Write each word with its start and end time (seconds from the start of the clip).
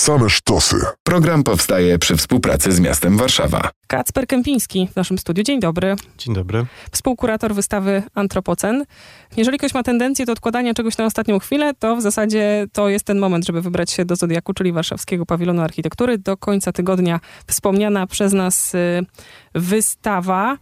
Same 0.00 0.30
sztosy. 0.30 0.76
Program 1.02 1.42
powstaje 1.42 1.98
przy 1.98 2.16
współpracy 2.16 2.72
z 2.72 2.80
miastem 2.80 3.16
Warszawa. 3.16 3.70
Kacper 3.86 4.26
Kępiński 4.26 4.88
w 4.92 4.96
naszym 4.96 5.18
studiu. 5.18 5.44
Dzień 5.44 5.60
dobry. 5.60 5.96
Dzień 6.18 6.34
dobry. 6.34 6.66
Współkurator 6.92 7.54
wystawy 7.54 8.02
Antropocen. 8.14 8.84
Jeżeli 9.36 9.58
ktoś 9.58 9.74
ma 9.74 9.82
tendencję 9.82 10.26
do 10.26 10.32
odkładania 10.32 10.74
czegoś 10.74 10.98
na 10.98 11.04
ostatnią 11.04 11.38
chwilę, 11.38 11.74
to 11.78 11.96
w 11.96 12.02
zasadzie 12.02 12.66
to 12.72 12.88
jest 12.88 13.04
ten 13.04 13.18
moment, 13.18 13.46
żeby 13.46 13.62
wybrać 13.62 13.90
się 13.90 14.04
do 14.04 14.16
Zodiaku, 14.16 14.54
czyli 14.54 14.72
Warszawskiego 14.72 15.26
Pawilonu 15.26 15.62
Architektury. 15.62 16.18
Do 16.18 16.36
końca 16.36 16.72
tygodnia 16.72 17.20
wspomniana 17.46 18.06
przez 18.06 18.32
nas 18.32 18.74
y, 18.74 19.06
wystawa. 19.54 20.56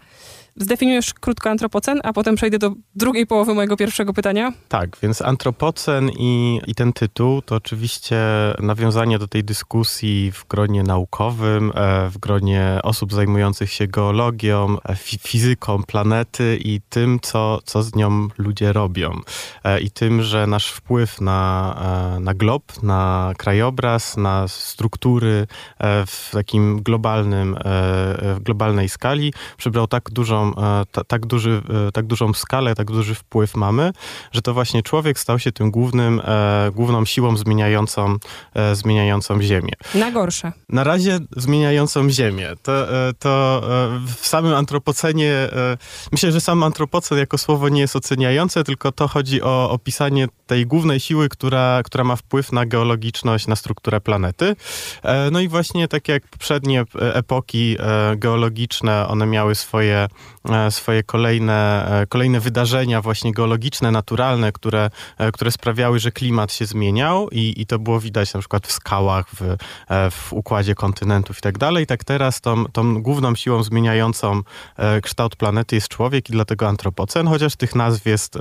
Zdefiniujesz 0.60 1.14
krótko 1.14 1.50
antropocen, 1.50 2.00
a 2.04 2.12
potem 2.12 2.36
przejdę 2.36 2.58
do 2.58 2.72
drugiej 2.94 3.26
połowy 3.26 3.54
mojego 3.54 3.76
pierwszego 3.76 4.12
pytania. 4.12 4.52
Tak, 4.68 4.96
więc 5.02 5.22
antropocen 5.22 6.10
i, 6.10 6.60
i 6.66 6.74
ten 6.74 6.92
tytuł 6.92 7.42
to 7.42 7.54
oczywiście 7.54 8.18
nawiązanie 8.58 9.18
do 9.18 9.28
tej 9.28 9.44
dyskusji 9.44 10.32
w 10.32 10.46
gronie 10.46 10.82
naukowym, 10.82 11.72
e, 11.74 12.10
w 12.10 12.18
gronie 12.18 12.80
osób 12.82 13.12
zajmujących 13.12 13.72
się 13.72 13.86
geologią, 13.86 14.76
e, 14.88 14.96
fizyką 14.96 15.82
planety 15.82 16.58
i 16.64 16.80
tym, 16.88 17.20
co, 17.22 17.58
co 17.64 17.82
z 17.82 17.94
nią 17.94 18.28
ludzie 18.38 18.72
robią. 18.72 19.20
E, 19.64 19.80
I 19.80 19.90
tym, 19.90 20.22
że 20.22 20.46
nasz 20.46 20.68
wpływ 20.70 21.20
na, 21.20 22.18
na 22.20 22.34
glob, 22.34 22.82
na 22.82 23.32
krajobraz, 23.36 24.16
na 24.16 24.48
struktury 24.48 25.46
w 26.06 26.30
takim 26.32 26.82
globalnym, 26.82 27.56
w 28.22 28.38
globalnej 28.42 28.88
skali 28.88 29.32
przybrał 29.56 29.86
tak 29.86 30.10
dużą 30.10 30.47
E, 30.56 31.04
tak, 31.04 31.26
duży, 31.26 31.62
e, 31.88 31.92
tak 31.92 32.06
dużą 32.06 32.32
skalę, 32.32 32.74
tak 32.74 32.90
duży 32.90 33.14
wpływ 33.14 33.54
mamy, 33.54 33.92
że 34.32 34.42
to 34.42 34.54
właśnie 34.54 34.82
człowiek 34.82 35.18
stał 35.18 35.38
się 35.38 35.52
tym 35.52 35.70
głównym, 35.70 36.20
e, 36.24 36.70
główną 36.74 37.04
siłą 37.04 37.36
zmieniającą, 37.36 38.16
zmieniającą 38.72 39.42
Ziemię. 39.42 39.72
Na 39.94 40.10
gorsze. 40.10 40.52
Na 40.68 40.84
razie 40.84 41.18
zmieniającą 41.36 42.10
Ziemię. 42.10 42.50
To, 42.62 42.86
to 43.18 43.62
w 44.16 44.26
samym 44.26 44.54
antropocenie, 44.54 45.48
myślę, 46.12 46.32
że 46.32 46.40
sam 46.40 46.62
antropocen 46.62 47.18
jako 47.18 47.38
słowo 47.38 47.68
nie 47.68 47.80
jest 47.80 47.96
oceniające, 47.96 48.64
tylko 48.64 48.92
to 48.92 49.08
chodzi 49.08 49.42
o 49.42 49.70
opisanie 49.70 50.28
tej 50.46 50.66
głównej 50.66 51.00
siły, 51.00 51.28
która, 51.28 51.80
która 51.84 52.04
ma 52.04 52.16
wpływ 52.16 52.52
na 52.52 52.66
geologiczność, 52.66 53.46
na 53.46 53.56
strukturę 53.56 54.00
planety. 54.00 54.56
No 55.32 55.40
i 55.40 55.48
właśnie 55.48 55.88
tak 55.88 56.08
jak 56.08 56.28
poprzednie 56.28 56.84
epoki 56.94 57.76
geologiczne, 58.16 59.08
one 59.08 59.26
miały 59.26 59.54
swoje 59.54 60.08
swoje 60.70 61.02
kolejne, 61.02 61.88
e, 62.02 62.06
kolejne 62.06 62.40
wydarzenia 62.40 63.02
właśnie 63.02 63.32
geologiczne, 63.32 63.90
naturalne, 63.90 64.52
które, 64.52 64.90
e, 65.18 65.32
które 65.32 65.50
sprawiały, 65.50 65.98
że 65.98 66.12
klimat 66.12 66.52
się 66.52 66.66
zmieniał 66.66 67.28
i, 67.30 67.54
i 67.56 67.66
to 67.66 67.78
było 67.78 68.00
widać 68.00 68.34
na 68.34 68.40
przykład 68.40 68.66
w 68.66 68.72
skałach, 68.72 69.26
w, 69.30 69.56
w 70.10 70.32
układzie 70.32 70.74
kontynentów 70.74 71.38
i 71.38 71.40
tak 71.40 71.58
dalej. 71.58 71.86
Tak 71.86 72.04
teraz 72.04 72.40
tą, 72.40 72.64
tą 72.64 73.02
główną 73.02 73.34
siłą 73.34 73.62
zmieniającą 73.62 74.42
kształt 75.02 75.36
planety 75.36 75.74
jest 75.74 75.88
człowiek 75.88 76.30
i 76.30 76.32
dlatego 76.32 76.68
antropocen, 76.68 77.26
chociaż 77.26 77.56
tych 77.56 77.74
nazw 77.74 78.06
jest, 78.06 78.38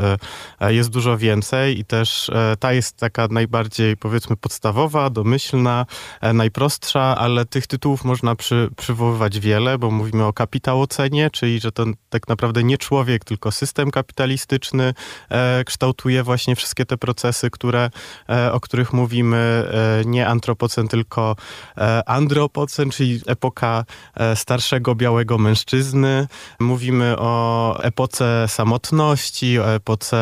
jest 0.68 0.90
dużo 0.90 1.18
więcej 1.18 1.80
i 1.80 1.86
też 1.86 2.32
ta 2.60 2.74
jest 2.74 2.98
taka 2.98 3.28
najbardziej 3.32 3.98
powiedzmy 3.98 4.36
podstawowa, 4.36 5.10
domyślna, 5.10 5.86
najprostsza, 6.34 7.18
ale 7.18 7.46
tych 7.46 7.68
tytułów 7.68 8.04
można 8.04 8.36
przy, 8.36 8.70
przywoływać 8.78 9.40
wiele, 9.40 9.78
bo 9.78 9.92
mówimy 9.92 10.26
o 10.26 10.34
kapitałocenie, 10.34 11.30
czyli 11.30 11.60
że 11.60 11.72
to 11.72 11.86
tak 12.10 12.28
naprawdę 12.28 12.64
nie 12.64 12.78
człowiek, 12.78 13.26
tylko 13.26 13.52
system 13.52 13.92
kapitalistyczny 13.92 14.94
e, 15.30 15.64
kształtuje 15.64 16.24
właśnie 16.24 16.56
wszystkie 16.56 16.86
te 16.86 16.98
procesy, 16.98 17.50
które, 17.50 17.90
e, 18.30 18.54
o 18.54 18.60
których 18.60 18.94
mówimy. 18.94 19.38
E, 19.38 20.06
nie 20.06 20.28
antropocen, 20.28 20.88
tylko 20.88 21.36
andropocen, 22.06 22.90
czyli 22.90 23.22
epoka 23.28 23.86
starszego 24.36 24.96
białego 24.96 25.38
mężczyzny. 25.38 26.28
Mówimy 26.60 27.16
o 27.18 27.80
epoce 27.84 28.46
samotności, 28.48 29.60
o 29.60 29.74
epoce 29.74 30.18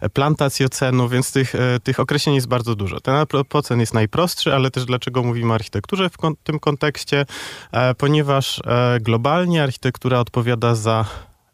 e, 0.00 0.08
plantacji 0.08 0.66
ocenu, 0.66 1.08
więc 1.08 1.32
tych, 1.32 1.54
tych 1.82 2.00
określeń 2.00 2.34
jest 2.34 2.48
bardzo 2.48 2.74
dużo. 2.74 3.00
Ten 3.00 3.14
antropocen 3.14 3.80
jest 3.80 3.94
najprostszy, 3.94 4.54
ale 4.54 4.70
też 4.70 4.84
dlaczego 4.84 5.22
mówimy 5.22 5.52
o 5.52 5.54
architekturze 5.54 6.10
w 6.10 6.16
kon 6.16 6.34
tym 6.44 6.58
kontekście? 6.58 7.26
ponieważ 7.98 8.60
globalnie 9.00 9.62
architektura 9.62 10.20
odpowiada 10.20 10.57
za 10.74 11.04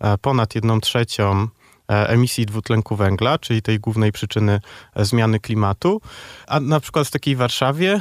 e, 0.01 0.19
ponad 0.19 0.55
jedną 0.55 0.81
trzecią 0.81 1.49
e, 1.91 2.09
emisji 2.09 2.47
dwutlenku 2.47 2.97
węgla, 2.97 3.39
czyli 3.39 3.63
tej 3.63 3.81
głównej 3.81 4.13
przyczyny 4.13 4.61
e, 4.95 5.05
zmiany 5.05 5.41
klimatu. 5.41 6.01
A 6.47 6.61
na 6.61 6.81
przykład 6.81 7.07
w 7.07 7.11
takiej 7.11 7.37
Warszawie 7.37 8.01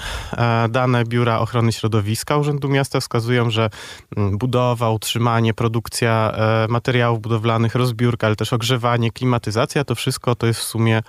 dane 0.70 1.06
Biura 1.06 1.40
Ochrony 1.40 1.72
Środowiska 1.72 2.38
Urzędu 2.38 2.70
Miasta 2.70 3.00
wskazują, 3.00 3.50
że 3.50 3.70
mm, 4.18 4.38
budowa, 4.38 4.90
utrzymanie, 4.90 5.54
produkcja 5.54 6.34
materiałów 6.70 7.22
budowlanych, 7.22 7.76
rozbiórka, 7.76 8.28
ale 8.28 8.36
też 8.36 8.54
ogrzewanie, 8.54 9.12
klimatyzacja, 9.12 9.84
to 9.84 9.96
wszystko 9.96 10.36
to 10.36 10.48
jest 10.48 10.60
w 10.60 10.64
sumie 10.64 11.02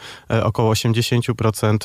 około 0.42 0.72
80% 0.72 1.76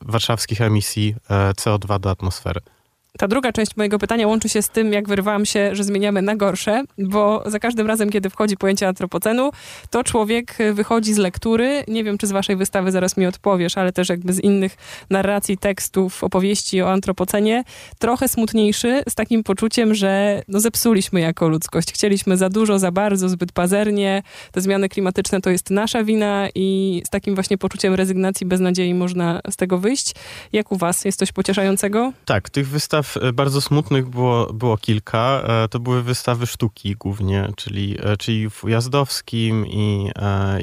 warszawskich 0.00 0.60
emisji 0.60 1.14
CO2 1.30 2.00
do 2.00 2.10
atmosfery. 2.10 2.73
Ta 3.18 3.28
druga 3.28 3.52
część 3.52 3.76
mojego 3.76 3.98
pytania 3.98 4.26
łączy 4.26 4.48
się 4.48 4.62
z 4.62 4.68
tym, 4.68 4.92
jak 4.92 5.08
wyrwałam 5.08 5.46
się, 5.46 5.74
że 5.74 5.84
zmieniamy 5.84 6.22
na 6.22 6.36
gorsze, 6.36 6.82
bo 6.98 7.42
za 7.46 7.58
każdym 7.58 7.86
razem, 7.86 8.10
kiedy 8.10 8.30
wchodzi 8.30 8.56
pojęcie 8.56 8.88
antropocenu, 8.88 9.50
to 9.90 10.04
człowiek 10.04 10.58
wychodzi 10.72 11.14
z 11.14 11.18
lektury. 11.18 11.84
Nie 11.88 12.04
wiem, 12.04 12.18
czy 12.18 12.26
z 12.26 12.32
waszej 12.32 12.56
wystawy 12.56 12.92
zaraz 12.92 13.16
mi 13.16 13.26
odpowiesz, 13.26 13.78
ale 13.78 13.92
też 13.92 14.08
jakby 14.08 14.32
z 14.32 14.40
innych 14.40 14.76
narracji, 15.10 15.58
tekstów, 15.58 16.24
opowieści 16.24 16.82
o 16.82 16.92
antropocenie, 16.92 17.64
trochę 17.98 18.28
smutniejszy, 18.28 19.02
z 19.08 19.14
takim 19.14 19.42
poczuciem, 19.42 19.94
że 19.94 20.42
no, 20.48 20.60
zepsuliśmy 20.60 21.20
jako 21.20 21.48
ludzkość. 21.48 21.92
Chcieliśmy 21.92 22.36
za 22.36 22.48
dużo, 22.48 22.78
za 22.78 22.90
bardzo, 22.90 23.28
zbyt 23.28 23.52
pazernie. 23.52 24.22
Te 24.52 24.60
zmiany 24.60 24.88
klimatyczne 24.88 25.40
to 25.40 25.50
jest 25.50 25.70
nasza 25.70 26.04
wina 26.04 26.48
i 26.54 27.02
z 27.06 27.10
takim 27.10 27.34
właśnie 27.34 27.58
poczuciem 27.58 27.94
rezygnacji, 27.94 28.46
beznadziei 28.46 28.94
można 28.94 29.40
z 29.50 29.56
tego 29.56 29.78
wyjść. 29.78 30.14
Jak 30.52 30.72
u 30.72 30.76
was? 30.76 31.04
Jest 31.04 31.18
coś 31.18 31.32
pocieszającego? 31.32 32.12
Tak, 32.24 32.50
tych 32.50 32.68
wystaw 32.68 33.03
wystaw 33.04 33.16
e, 33.22 33.32
bardzo 33.32 33.60
smutnych 33.60 34.08
było, 34.08 34.52
było 34.52 34.76
kilka. 34.76 35.42
E, 35.46 35.68
to 35.68 35.80
były 35.80 36.02
wystawy 36.02 36.46
sztuki 36.46 36.96
głównie, 36.96 37.48
czyli, 37.56 37.96
e, 38.02 38.16
czyli 38.16 38.50
w 38.50 38.64
Ujazdowskim 38.64 39.66
i, 39.66 40.10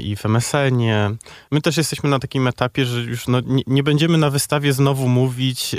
i 0.04 0.16
w 0.16 0.26
MSN-ie. 0.26 1.16
My 1.52 1.62
też 1.62 1.78
jesteśmy 1.78 2.10
na 2.10 2.20
takim 2.20 2.48
etapie, 2.48 2.86
że 2.86 3.02
już 3.02 3.28
no, 3.28 3.40
nie, 3.40 3.64
nie 3.68 3.84
będziemy 3.84 4.18
na 4.18 4.30
wystawie 4.30 4.74
znowu 4.74 5.08
mówić 5.08 5.76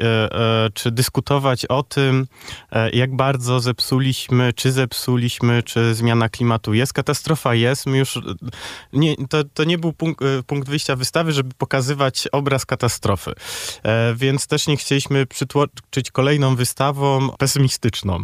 czy 0.75 0.91
dyskutować 0.91 1.67
o 1.67 1.83
tym, 1.83 2.27
jak 2.93 3.17
bardzo 3.17 3.61
zepsuliśmy, 3.61 4.53
czy 4.53 4.73
zepsuliśmy, 4.73 5.63
czy 5.63 5.95
zmiana 5.95 6.29
klimatu 6.29 6.75
jest. 6.75 6.93
Katastrofa 6.93 7.55
jest. 7.55 7.87
My 7.87 7.99
już 7.99 8.19
nie, 8.93 9.17
to, 9.29 9.45
to 9.45 9.65
nie 9.65 9.79
był 9.79 9.93
punkt, 9.93 10.25
punkt 10.47 10.69
wyjścia 10.69 10.97
wystawy, 10.97 11.33
żeby 11.33 11.55
pokazywać 11.59 12.29
obraz 12.33 12.67
katastrofy. 12.67 13.33
Więc 14.15 14.47
też 14.47 14.67
nie 14.67 14.77
chcieliśmy 14.77 15.27
przytłoczyć 15.27 16.11
kolejną 16.11 16.52
wystawą 16.57 17.29
pesymistyczną. 17.39 18.19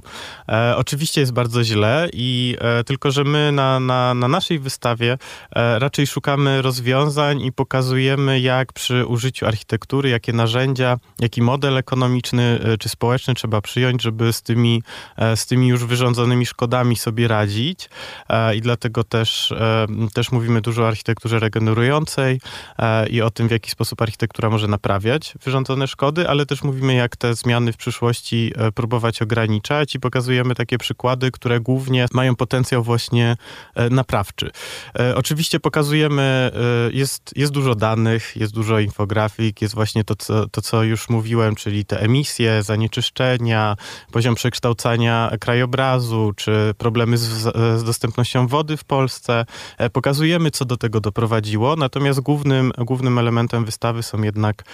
E, 0.49 0.75
oczywiście 0.77 1.21
jest 1.21 1.33
bardzo 1.33 1.65
źle 1.65 2.09
i 2.13 2.57
e, 2.61 2.85
tylko, 2.85 3.11
że 3.11 3.25
my 3.25 3.53
na, 3.53 3.81
na, 3.81 4.15
na 4.15 4.29
naszej 4.29 4.59
wystawie 4.59 5.19
e, 5.53 5.79
raczej 5.79 6.07
szukamy 6.07 6.63
rozwiązań 6.63 7.41
i 7.41 7.53
pokazujemy, 7.53 8.41
jak 8.41 8.73
przy 8.73 9.07
użyciu 9.07 9.47
architektury, 9.47 10.09
jakie 10.09 10.33
narzędzia, 10.33 10.99
jaki 11.21 11.43
model 11.43 11.77
ekonomiczny 11.77 12.61
e, 12.65 12.79
czy 12.79 12.89
społeczny 12.89 13.35
trzeba 13.35 13.61
przyjąć, 13.61 14.03
żeby 14.03 14.33
z 14.33 14.43
tymi, 14.43 14.83
e, 15.17 15.37
z 15.37 15.47
tymi 15.47 15.69
już 15.69 15.85
wyrządzonymi 15.85 16.47
szkodami 16.47 16.97
sobie 16.97 17.29
radzić. 17.29 17.89
E, 18.29 18.57
I 18.57 18.61
dlatego 18.61 19.05
też, 19.05 19.55
też 20.15 20.33
mówimy 20.33 20.61
dużo 20.61 20.83
o 20.83 20.89
architekturze 20.89 21.39
regenerującej 21.39 22.41
i 23.11 23.23
o 23.23 23.31
tym, 23.31 23.49
w 23.49 23.51
jaki 23.51 23.71
sposób 23.71 24.03
architektura 24.03 24.51
może 24.51 24.69
naprawiać 24.69 25.35
wyrządzone 25.45 25.89
szkody, 25.89 26.29
ale 26.29 26.47
też 26.47 26.63
mówimy, 26.63 26.95
jak 26.95 27.17
te 27.17 27.35
zmiany 27.35 27.73
w 27.73 27.77
przyszłości 27.77 28.18
E, 28.33 28.73
próbować 28.73 29.23
ograniczać 29.23 29.95
i 29.95 30.01
pokazujemy 30.01 30.55
takie 30.55 30.79
przykłady, 30.79 31.31
które 31.31 31.61
głównie 31.61 32.07
mają 32.13 32.37
potencjał 32.37 32.83
właśnie 32.83 33.37
e, 33.75 33.91
naprawczy. 33.91 34.51
E, 34.99 35.17
oczywiście 35.17 35.61
pokazujemy, 35.61 36.51
jest, 36.93 37.33
jest 37.37 37.53
dużo 37.53 37.75
danych, 37.75 38.37
jest 38.37 38.55
dużo 38.55 38.79
infografik, 38.79 39.63
jest 39.63 39.75
właśnie 39.75 40.05
to 40.05 40.17
co, 40.17 40.49
to, 40.49 40.63
co 40.63 40.83
już 40.83 41.09
mówiłem, 41.09 41.55
czyli 41.55 41.85
te 41.85 42.01
emisje, 42.01 42.63
zanieczyszczenia, 42.63 43.77
poziom 44.13 44.35
przekształcania 44.35 45.31
krajobrazu, 45.41 46.33
czy 46.37 46.75
problemy 46.79 47.19
z, 47.19 47.29
z 47.81 47.85
dostępnością 47.85 48.47
wody 48.47 48.77
w 48.77 48.85
Polsce. 48.85 49.47
Pokazujemy, 49.93 50.51
co 50.51 50.65
do 50.65 50.77
tego 50.77 51.01
doprowadziło, 51.01 51.77
natomiast 51.77 52.21
głównym, 52.21 52.73
głównym 52.79 53.19
elementem 53.19 53.65
wystawy 53.65 54.03
są 54.03 54.23
jednak 54.23 54.65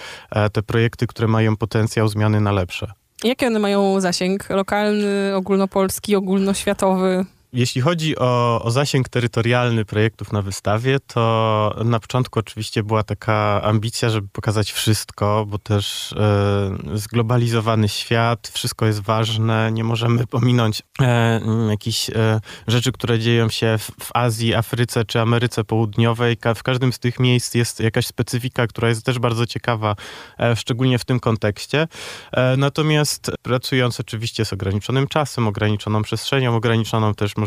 te 0.53 0.63
projekty, 0.63 1.07
które 1.07 1.27
mają 1.27 1.57
potencjał 1.57 2.07
zmiany 2.07 2.41
na 2.41 2.51
lepsze. 2.51 3.04
Jaki 3.25 3.45
one 3.45 3.59
mają 3.59 4.01
zasięg? 4.01 4.49
Lokalny, 4.49 5.35
ogólnopolski, 5.35 6.15
ogólnoświatowy? 6.15 7.25
Jeśli 7.55 7.81
chodzi 7.81 8.17
o, 8.17 8.61
o, 8.63 8.71
zasięg 8.71 9.09
terytorialny 9.09 9.85
projektów 9.85 10.31
na 10.31 10.41
wystawie, 10.41 10.97
to 11.07 11.75
na 11.85 11.99
początku 11.99 12.39
oczywiście 12.39 12.83
była 12.83 13.03
taka 13.03 13.61
ambicja, 13.63 14.09
żeby 14.09 14.27
pokazać 14.27 14.71
wszystko, 14.71 15.45
bo 15.47 15.57
też 15.57 16.13
e, 16.13 16.97
zglobalizowany 16.97 17.89
świat, 17.89 18.51
wszystko 18.53 18.85
jest 18.85 18.99
ważne, 18.99 19.71
nie 19.71 19.83
możemy 19.83 20.27
pominąć 20.27 20.81
e, 21.01 21.41
jakichś 21.69 22.09
e, 22.09 22.41
rzeczy, 22.67 22.91
które 22.91 23.19
dzieją 23.19 23.49
się 23.49 23.77
w, 23.77 23.91
w, 24.05 24.09
Azji, 24.13 24.53
Afryce 24.53 25.05
czy 25.05 25.21
Ameryce 25.21 25.63
Południowej. 25.63 26.37
W 26.55 26.63
każdym 26.63 26.93
z 26.93 26.99
tych 26.99 27.19
miejsc 27.19 27.55
jest 27.55 27.79
jakaś 27.79 28.07
specyfika, 28.07 28.67
która 28.67 28.89
jest 28.89 29.05
też 29.05 29.19
bardzo 29.19 29.45
ciekawa, 29.45 29.95
e, 30.39 30.55
szczególnie 30.55 30.99
w 30.99 31.05
tym 31.05 31.19
kontekście. 31.19 31.87
E, 32.31 32.57
natomiast 32.57 33.31
pracując 33.41 33.99
oczywiście 33.99 34.45
z 34.45 34.53
ograniczonym 34.53 35.07
czasem, 35.07 35.47
ograniczoną 35.47 36.01
przestrzenią, 36.01 36.55
ograniczoną 36.55 37.13
też 37.13 37.37
możliwością 37.37 37.44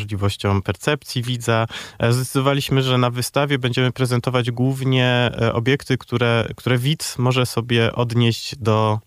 percepcji 0.62 1.22
widza. 1.22 1.66
E, 1.98 2.12
zdecydowaliśmy, 2.12 2.82
że 2.82 2.98
na 2.98 3.10
wystawie 3.10 3.58
będziemy 3.58 3.92
prezentować 3.92 4.50
głównie 4.50 5.30
e, 5.40 5.52
obiekty, 5.52 5.98
które, 5.98 6.48
które 6.56 6.78
widz 6.78 7.18
może 7.18 7.46
sobie 7.46 7.92
odnieść 7.92 8.56
do 8.56 8.98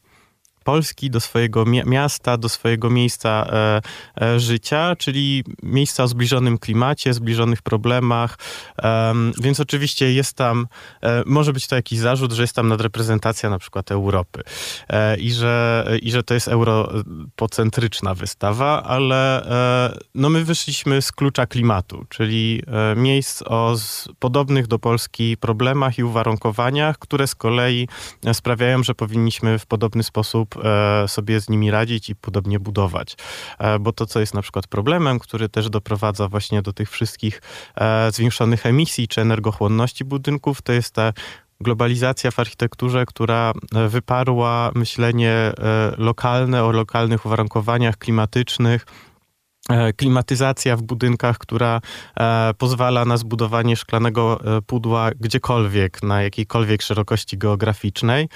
Polski, 0.63 1.09
do 1.09 1.19
swojego 1.19 1.65
miasta, 1.65 2.37
do 2.37 2.49
swojego 2.49 2.89
miejsca 2.89 3.47
e, 3.51 3.81
e, 4.21 4.39
życia, 4.39 4.95
czyli 4.95 5.43
miejsca 5.63 6.03
o 6.03 6.07
zbliżonym 6.07 6.57
klimacie, 6.57 7.13
zbliżonych 7.13 7.61
problemach. 7.61 8.37
E, 8.83 9.13
więc 9.41 9.59
oczywiście 9.59 10.13
jest 10.13 10.33
tam, 10.33 10.67
e, 11.01 11.23
może 11.25 11.53
być 11.53 11.67
to 11.67 11.75
jakiś 11.75 11.99
zarzut, 11.99 12.31
że 12.31 12.41
jest 12.41 12.55
tam 12.55 12.67
nadreprezentacja 12.67 13.49
na 13.49 13.59
przykład 13.59 13.91
Europy 13.91 14.41
e, 14.89 15.17
i, 15.17 15.31
że, 15.31 15.85
i 16.01 16.11
że 16.11 16.23
to 16.23 16.33
jest 16.33 16.47
europocentryczna 16.47 18.15
wystawa, 18.15 18.83
ale 18.83 19.45
e, 19.45 19.97
no 20.15 20.29
my 20.29 20.43
wyszliśmy 20.43 21.01
z 21.01 21.11
klucza 21.11 21.45
klimatu, 21.45 22.05
czyli 22.09 22.63
miejsc 22.95 23.43
o 23.45 23.75
podobnych 24.19 24.67
do 24.67 24.79
Polski 24.79 25.37
problemach 25.37 25.97
i 25.97 26.03
uwarunkowaniach, 26.03 26.97
które 26.97 27.27
z 27.27 27.35
kolei 27.35 27.87
sprawiają, 28.33 28.83
że 28.83 28.95
powinniśmy 28.95 29.59
w 29.59 29.65
podobny 29.65 30.03
sposób 30.03 30.50
E, 30.57 31.07
sobie 31.07 31.42
z 31.42 31.50
nimi 31.50 31.71
radzić 31.71 32.09
i 32.09 32.15
podobnie 32.15 32.59
budować. 32.59 33.15
E, 33.59 33.80
bo 33.80 33.92
to, 33.92 34.06
co 34.06 34.19
jest 34.19 34.33
na 34.33 34.42
przykład 34.42 34.68
problemem, 34.68 35.19
który 35.19 35.50
też 35.50 35.69
doprowadza 35.69 36.27
właśnie 36.27 36.62
do 36.62 36.74
tych 36.74 36.89
wszystkich 36.89 37.42
e, 37.75 38.12
zwiększonych 38.12 38.65
emisji 38.65 39.07
czy 39.07 39.21
energochłonności 39.21 40.06
budynków, 40.06 40.62
to 40.62 40.74
jest 40.74 40.94
ta 40.94 41.13
globalizacja 41.62 42.31
w 42.31 42.39
architekturze, 42.39 43.06
która 43.06 43.53
wyparła 43.89 44.71
myślenie 44.75 45.51
lokalne 45.98 46.63
o 46.63 46.71
lokalnych 46.71 47.25
uwarunkowaniach 47.25 47.97
klimatycznych, 47.97 48.86
klimatyzacja 49.97 50.77
w 50.77 50.81
budynkach, 50.81 51.37
która 51.37 51.81
e, 52.19 52.53
pozwala 52.57 53.05
na 53.05 53.17
zbudowanie 53.17 53.75
szklanego 53.75 54.41
e, 54.57 54.61
pudła 54.61 55.11
gdziekolwiek, 55.19 56.03
na 56.03 56.21
jakiejkolwiek 56.21 56.81
szerokości 56.81 57.37
geograficznej, 57.37 58.29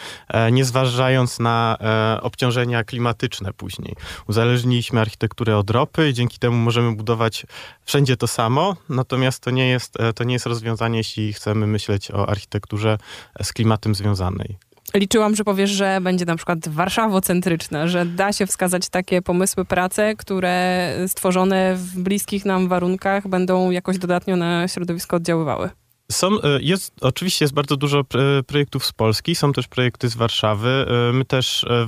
nie 0.51 0.66
zważając 0.66 1.39
na 1.39 1.77
obciążenia 2.22 2.83
klimatyczne 2.83 3.54
później. 3.54 3.95
Uzależniliśmy 4.27 5.01
architekturę 5.01 5.57
od 5.57 5.69
ropy 5.69 6.10
i 6.10 6.13
dzięki 6.13 6.39
temu 6.39 6.57
możemy 6.57 6.95
budować 6.95 7.45
wszędzie 7.86 8.18
to 8.18 8.27
samo, 8.27 8.75
natomiast 8.89 9.44
to 9.44 9.51
nie 9.51 9.68
jest, 9.68 9.98
to 10.16 10.24
nie 10.24 10.33
jest 10.33 10.45
rozwiązanie, 10.45 10.98
jeśli 10.98 11.33
chcemy 11.33 11.68
myśleć 11.68 12.12
o 12.12 12.30
architekturze 12.30 12.98
z 13.44 13.54
klimatem 13.54 13.95
związanej. 13.95 14.57
Liczyłam, 14.96 15.36
że 15.36 15.44
powiesz, 15.44 15.70
że 15.70 16.00
będzie 16.02 16.26
na 16.26 16.36
przykład 16.36 16.68
warszawocentryczna, 16.68 17.88
że 17.88 18.06
da 18.06 18.34
się 18.34 18.48
wskazać 18.48 18.90
takie 18.90 19.22
pomysły 19.22 19.66
prace, 19.66 20.16
które 20.16 20.92
stworzone 21.08 21.76
w 21.76 22.00
bliskich 22.00 22.46
nam 22.46 22.68
warunkach 22.68 23.28
będą 23.28 23.72
jakoś 23.72 23.98
dodatnio 23.98 24.36
na 24.36 24.68
środowisko 24.68 25.16
oddziaływały. 25.16 25.70
Są, 26.12 26.42
e, 26.42 26.62
jest, 26.62 26.94
oczywiście 27.02 27.46
jest 27.46 27.54
bardzo 27.54 27.78
dużo 27.78 28.02
projektów 28.48 28.86
z 28.86 28.92
Polski, 28.92 29.36
są 29.36 29.54
też 29.54 29.68
projekty 29.68 30.10
z 30.10 30.16
Warszawy. 30.16 30.86
E, 31.10 31.13
my 31.13 31.25
też, 31.25 31.63
e, 31.63 31.88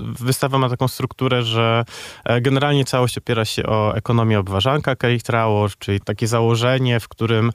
wystawa 0.00 0.58
ma 0.58 0.68
taką 0.68 0.88
strukturę, 0.88 1.42
że 1.42 1.84
generalnie 2.40 2.84
całość 2.84 3.18
opiera 3.18 3.44
się 3.44 3.66
o 3.66 3.96
ekonomię 3.96 4.38
obważanka 4.38 4.96
Keichtrauer, 4.96 5.70
czyli 5.78 6.00
takie 6.00 6.26
założenie, 6.26 7.00
w 7.00 7.08
którym 7.08 7.52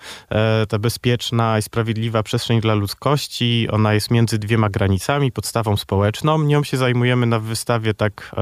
ta 0.69 0.79
bezpieczna 0.79 1.59
i 1.59 1.61
sprawiedliwa 1.61 2.23
przestrzeń 2.23 2.61
dla 2.61 2.73
ludzkości, 2.73 3.67
ona 3.71 3.93
jest 3.93 4.11
między 4.11 4.37
dwiema 4.37 4.69
granicami, 4.69 5.31
podstawą 5.31 5.77
społeczną. 5.77 6.43
Nią 6.43 6.63
się 6.63 6.77
zajmujemy 6.77 7.25
na 7.25 7.39
wystawie 7.39 7.93
tak 7.93 8.35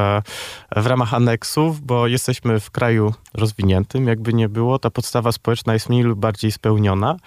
w 0.75 0.85
ramach 0.85 1.13
aneksów, 1.13 1.81
bo 1.81 2.07
jesteśmy 2.07 2.59
w 2.59 2.71
kraju 2.71 3.13
rozwiniętym, 3.33 4.07
jakby 4.07 4.33
nie 4.33 4.49
było. 4.49 4.79
Ta 4.79 4.89
podstawa 4.89 5.31
społeczna 5.31 5.73
jest 5.73 5.89
mniej 5.89 6.03
lub 6.03 6.19
bardziej 6.19 6.51
spełniona. 6.51 7.17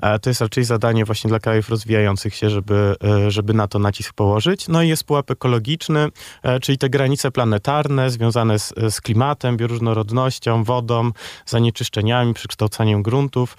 E, 0.00 0.18
to 0.18 0.30
jest 0.30 0.40
raczej 0.40 0.64
zadanie 0.64 1.04
właśnie 1.04 1.28
dla 1.28 1.40
krajów 1.40 1.68
rozwijających 1.68 2.34
się, 2.34 2.50
żeby, 2.50 2.94
e, 3.04 3.30
żeby 3.30 3.54
na 3.54 3.68
to 3.68 3.78
nacisk 3.78 4.12
położyć. 4.12 4.68
No 4.68 4.82
i 4.82 4.88
jest 4.88 5.04
pułap 5.04 5.30
ekologiczny, 5.30 6.08
e, 6.42 6.60
czyli 6.60 6.78
te 6.78 6.88
granice 6.88 7.30
planetarne 7.30 8.10
związane 8.10 8.58
z, 8.58 8.74
z 8.88 9.00
klimatem, 9.00 9.56
bioróżnorodnością, 9.56 10.64
wodą, 10.64 11.10
zanieczyszczeniami, 11.46 12.34
przekształcaniem 12.34 13.02
gruntów, 13.02 13.56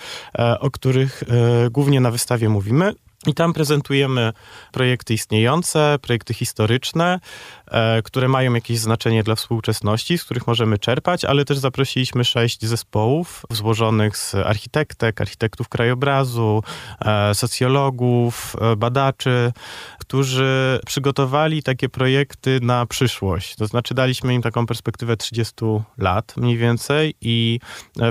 o 0.60 0.72
których 0.72 1.24
głównie 1.72 2.02
na 2.02 2.12
wystawie 2.12 2.50
mówimy. 2.50 2.94
I 3.26 3.34
tam 3.34 3.54
prezentujemy 3.54 4.34
projekty 4.72 5.14
istniejące, 5.14 6.00
projekty 6.02 6.34
historyczne, 6.34 7.20
e, 7.68 8.02
które 8.02 8.28
mają 8.28 8.54
jakieś 8.54 8.80
znaczenie 8.80 9.24
dla 9.24 9.36
współczesności, 9.36 10.18
z 10.18 10.24
których 10.24 10.48
możemy 10.48 10.78
czerpać, 10.78 11.26
ale 11.26 11.46
też 11.46 11.58
zaprosiliśmy 11.58 12.24
sześć 12.24 12.66
zespołów 12.66 13.46
złożonych 13.50 14.18
z 14.18 14.36
architektek, 14.36 15.22
architektów 15.22 15.70
krajobrazu, 15.70 16.64
e, 17.06 17.36
socjologów, 17.36 18.56
e, 18.62 18.76
badaczy, 18.76 19.52
którzy 20.00 20.80
przygotowali 20.86 21.64
takie 21.64 21.90
projekty 21.90 22.60
na 22.62 22.86
przyszłość. 22.86 23.56
To 23.56 23.68
znaczy 23.68 23.94
daliśmy 23.94 24.34
im 24.34 24.42
taką 24.42 24.66
perspektywę 24.66 25.18
30 25.18 25.84
lat 25.98 26.34
mniej 26.38 26.58
więcej 26.58 27.16
i 27.22 27.60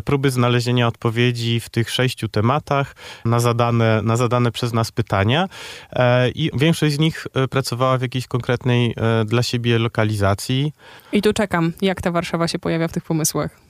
próby 0.05 0.31
znalezienia 0.31 0.88
odpowiedzi 0.88 1.61
w 1.61 1.69
tych 1.69 1.91
sześciu 1.91 2.29
tematach 2.29 2.97
na 3.25 3.41
zadane, 3.41 4.00
na 4.03 4.17
zadane 4.17 4.53
przez 4.53 4.73
nas 4.73 4.93
pytania. 4.96 5.48
E, 5.93 6.28
I 6.28 6.50
większość 6.54 6.94
z 6.94 6.98
nich 6.98 7.26
e, 7.34 7.48
pracowała 7.48 7.98
w 7.98 8.02
jakiejś 8.02 8.26
konkretnej 8.26 8.94
dla 9.25 9.43
siebie 9.43 9.78
lokalizacji. 9.78 10.72
I 11.12 11.22
tu 11.22 11.32
czekam, 11.32 11.72
jak 11.82 12.02
ta 12.02 12.10
Warszawa 12.10 12.48
się 12.48 12.58
pojawia 12.58 12.88
w 12.88 12.93
tych 12.93 13.04
pomysłach. 13.04 13.60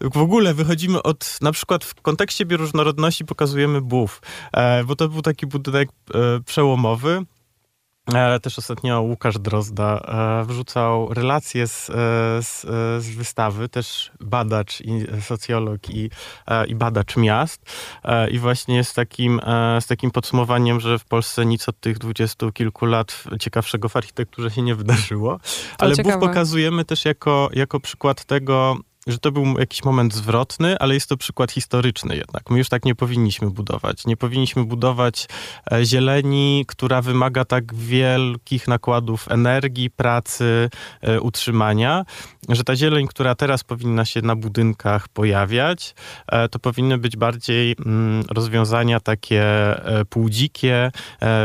W 0.00 0.18
ogóle 0.18 0.54
wychodzimy 0.54 1.02
od, 1.02 1.38
na 1.42 1.52
przykład 1.52 1.84
w 1.84 1.94
kontekście 1.94 2.46
bioróżnorodności 2.46 3.24
pokazujemy 3.24 3.80
BUF, 3.80 4.20
bo 4.86 4.96
to 4.96 5.08
był 5.08 5.22
taki 5.22 5.46
budynek 5.46 5.88
przełomowy, 6.46 7.08
E, 7.08 7.37
też 8.42 8.58
ostatnio 8.58 9.00
Łukasz 9.00 9.38
Drozda 9.38 10.00
e, 10.00 10.44
wrzucał 10.44 11.14
relacje 11.14 11.66
z, 11.66 11.90
e, 11.90 11.94
z, 12.42 12.60
z, 13.04 13.16
wystawy, 13.16 13.68
też 13.68 14.10
badacz 14.20 14.80
i 14.80 15.06
socjolog 15.20 15.90
i, 15.90 16.10
i 16.68 16.74
badacz 16.74 17.16
miast. 17.16 17.62
I 18.30 18.38
właśnie 18.38 18.84
z 18.84 18.94
takim, 18.94 19.40
z 19.80 19.86
takim 19.86 20.10
podsumowaniem, 20.10 20.80
że 20.80 20.98
w 20.98 21.04
Polsce 21.04 21.46
nic 21.46 21.68
od 21.68 21.80
tych 21.80 21.98
dwudziestu 21.98 22.52
kilku 22.52 22.86
lat 22.86 23.24
ciekawszego 23.40 23.88
w 23.88 23.96
architekturze 23.96 24.50
się 24.50 24.62
nie 24.62 24.74
wydarzyło. 24.74 25.40
Ale 25.78 25.96
BUF 25.96 26.16
pokazujemy 26.20 26.84
też 26.84 27.04
jako, 27.04 27.48
jako 27.52 27.80
przykład 27.80 28.24
tego, 28.24 28.76
że 29.08 29.18
to 29.18 29.32
był 29.32 29.58
jakiś 29.58 29.84
moment 29.84 30.14
zwrotny, 30.14 30.78
ale 30.78 30.94
jest 30.94 31.08
to 31.08 31.16
przykład 31.16 31.52
historyczny 31.52 32.16
jednak. 32.16 32.50
My 32.50 32.58
już 32.58 32.68
tak 32.68 32.84
nie 32.84 32.94
powinniśmy 32.94 33.50
budować. 33.50 34.06
Nie 34.06 34.16
powinniśmy 34.16 34.64
budować 34.64 35.26
e, 35.72 35.84
zieleni, 35.84 36.64
która 36.68 37.02
wymaga 37.02 37.44
tak 37.44 37.74
wielkich 37.74 38.68
nakładów 38.68 39.30
energii, 39.30 39.90
pracy, 39.90 40.70
e, 41.00 41.20
utrzymania, 41.20 42.04
że 42.48 42.64
ta 42.64 42.76
zieleń, 42.76 43.06
która 43.06 43.34
teraz 43.34 43.64
powinna 43.64 44.04
się 44.04 44.22
na 44.22 44.36
budynkach 44.36 45.08
pojawiać, 45.08 45.94
e, 46.26 46.48
to 46.48 46.58
powinny 46.58 46.98
być 46.98 47.16
bardziej 47.16 47.76
mm, 47.86 48.24
rozwiązania 48.30 49.00
takie 49.00 49.44
półdzikie, 50.10 50.90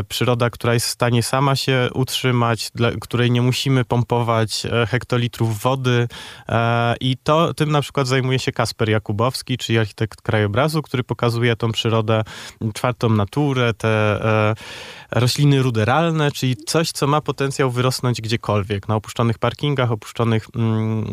przyroda, 0.10 0.50
która 0.50 0.74
jest 0.74 0.88
w 0.88 0.90
stanie 0.90 1.24
sama 1.24 1.56
się 1.56 1.90
utrzymać, 1.94 2.72
dla 2.76 2.92
której 3.02 3.32
nie 3.32 3.42
musimy 3.42 3.86
pompować 3.86 4.64
hektolitrów 4.88 5.60
wody 5.60 6.08
i 7.00 7.18
to 7.24 7.53
tym 7.54 7.72
na 7.72 7.82
przykład 7.82 8.08
zajmuje 8.08 8.40
się 8.40 8.52
Kasper 8.52 8.90
Jakubowski, 8.90 9.58
czyli 9.58 9.80
architekt 9.80 10.22
krajobrazu, 10.22 10.82
który 10.82 11.04
pokazuje 11.04 11.56
tą 11.56 11.72
przyrodę, 11.72 12.24
czwartą 12.74 13.10
naturę, 13.10 13.74
te 13.74 13.90
e, 13.90 14.56
rośliny 15.12 15.62
ruderalne, 15.62 16.32
czyli 16.32 16.56
coś, 16.56 16.92
co 16.92 17.08
ma 17.08 17.22
potencjał 17.22 17.72
wyrosnąć 17.72 18.22
gdziekolwiek, 18.22 18.88
na 18.88 18.96
opuszczonych 18.96 19.40
parkingach, 19.40 19.92
opuszczonych 19.92 20.48
mm, 20.56 21.06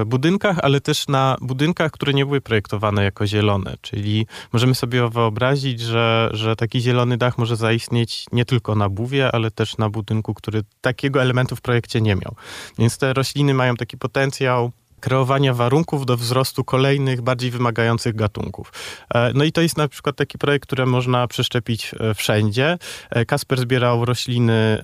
e, 0.00 0.04
budynkach, 0.04 0.58
ale 0.62 0.80
też 0.80 1.08
na 1.08 1.36
budynkach, 1.40 1.92
które 1.92 2.12
nie 2.12 2.26
były 2.26 2.40
projektowane 2.40 3.04
jako 3.04 3.26
zielone, 3.26 3.74
czyli 3.80 4.26
możemy 4.52 4.74
sobie 4.74 5.08
wyobrazić, 5.08 5.80
że, 5.80 6.30
że 6.32 6.56
taki 6.56 6.80
zielony 6.80 7.16
dach 7.16 7.38
może 7.38 7.56
zaistnieć 7.56 8.26
nie 8.32 8.44
tylko 8.44 8.74
na 8.74 8.88
buwie, 8.88 9.32
ale 9.32 9.50
też 9.50 9.78
na 9.78 9.90
budynku, 9.90 10.34
który 10.34 10.62
takiego 10.80 11.22
elementu 11.22 11.56
w 11.56 11.60
projekcie 11.60 12.00
nie 12.00 12.16
miał. 12.16 12.34
Więc 12.78 12.98
te 12.98 13.12
rośliny 13.12 13.54
mają 13.54 13.76
taki 13.76 13.98
potencjał 13.98 14.72
kreowania 15.00 15.54
warunków 15.54 16.06
do 16.06 16.16
wzrostu 16.16 16.64
kolejnych, 16.64 17.22
bardziej 17.22 17.50
wymagających 17.50 18.16
gatunków. 18.16 18.72
E, 19.14 19.32
no 19.34 19.44
i 19.44 19.52
to 19.52 19.60
jest 19.60 19.76
na 19.76 19.88
przykład 19.88 20.16
taki 20.16 20.38
projekt, 20.38 20.66
który 20.66 20.86
można 20.86 21.26
przeszczepić 21.28 21.94
e, 22.00 22.14
wszędzie. 22.14 22.78
E, 23.10 23.24
Kasper 23.24 23.60
zbierał 23.60 24.04
rośliny, 24.04 24.82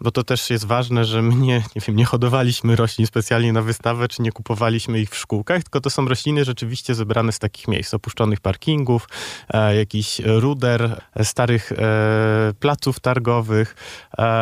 bo 0.00 0.10
to 0.10 0.22
też 0.22 0.50
jest 0.50 0.66
ważne, 0.66 1.04
że 1.04 1.22
my 1.22 1.34
nie, 1.34 1.62
nie, 1.76 1.82
wiem, 1.86 1.96
nie 1.96 2.04
hodowaliśmy 2.04 2.76
roślin 2.76 3.06
specjalnie 3.06 3.52
na 3.52 3.62
wystawę, 3.62 4.08
czy 4.08 4.22
nie 4.22 4.32
kupowaliśmy 4.32 5.00
ich 5.00 5.10
w 5.10 5.16
szkółkach, 5.16 5.62
tylko 5.62 5.80
to 5.80 5.90
są 5.90 6.08
rośliny 6.08 6.44
rzeczywiście 6.44 6.94
zebrane 6.94 7.32
z 7.32 7.38
takich 7.38 7.68
miejsc, 7.68 7.94
opuszczonych 7.94 8.40
parkingów, 8.40 9.08
jakichś 9.76 10.20
ruder, 10.24 11.00
starych 11.22 11.72
placów 12.60 13.00
targowych 13.00 13.76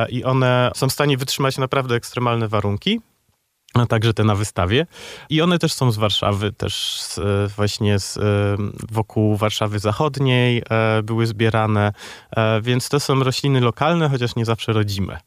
i 0.08 0.24
one 0.24 0.70
są 0.74 0.88
w 0.88 0.92
stanie 0.92 1.16
wytrzymać 1.16 1.58
naprawdę 1.58 1.94
ekstremalne 1.94 2.48
warunki 2.48 3.00
a 3.74 3.86
także 3.86 4.14
te 4.14 4.24
na 4.24 4.34
wystawie. 4.34 4.86
I 5.30 5.42
one 5.42 5.58
też 5.58 5.72
są 5.72 5.92
z 5.92 5.96
Warszawy, 5.96 6.52
też 6.52 7.00
z, 7.00 7.18
e, 7.18 7.22
właśnie 7.56 7.98
z, 7.98 8.16
e, 8.16 8.20
wokół 8.92 9.36
Warszawy 9.36 9.78
Zachodniej 9.78 10.62
e, 10.70 11.02
były 11.02 11.26
zbierane, 11.26 11.92
więc 12.62 12.88
to 12.88 13.00
są 13.00 13.24
rośliny 13.24 13.60
lokalne, 13.60 14.08
chociaż 14.08 14.36
nie 14.36 14.44
zawsze 14.44 14.72
rodzime. 14.72 15.20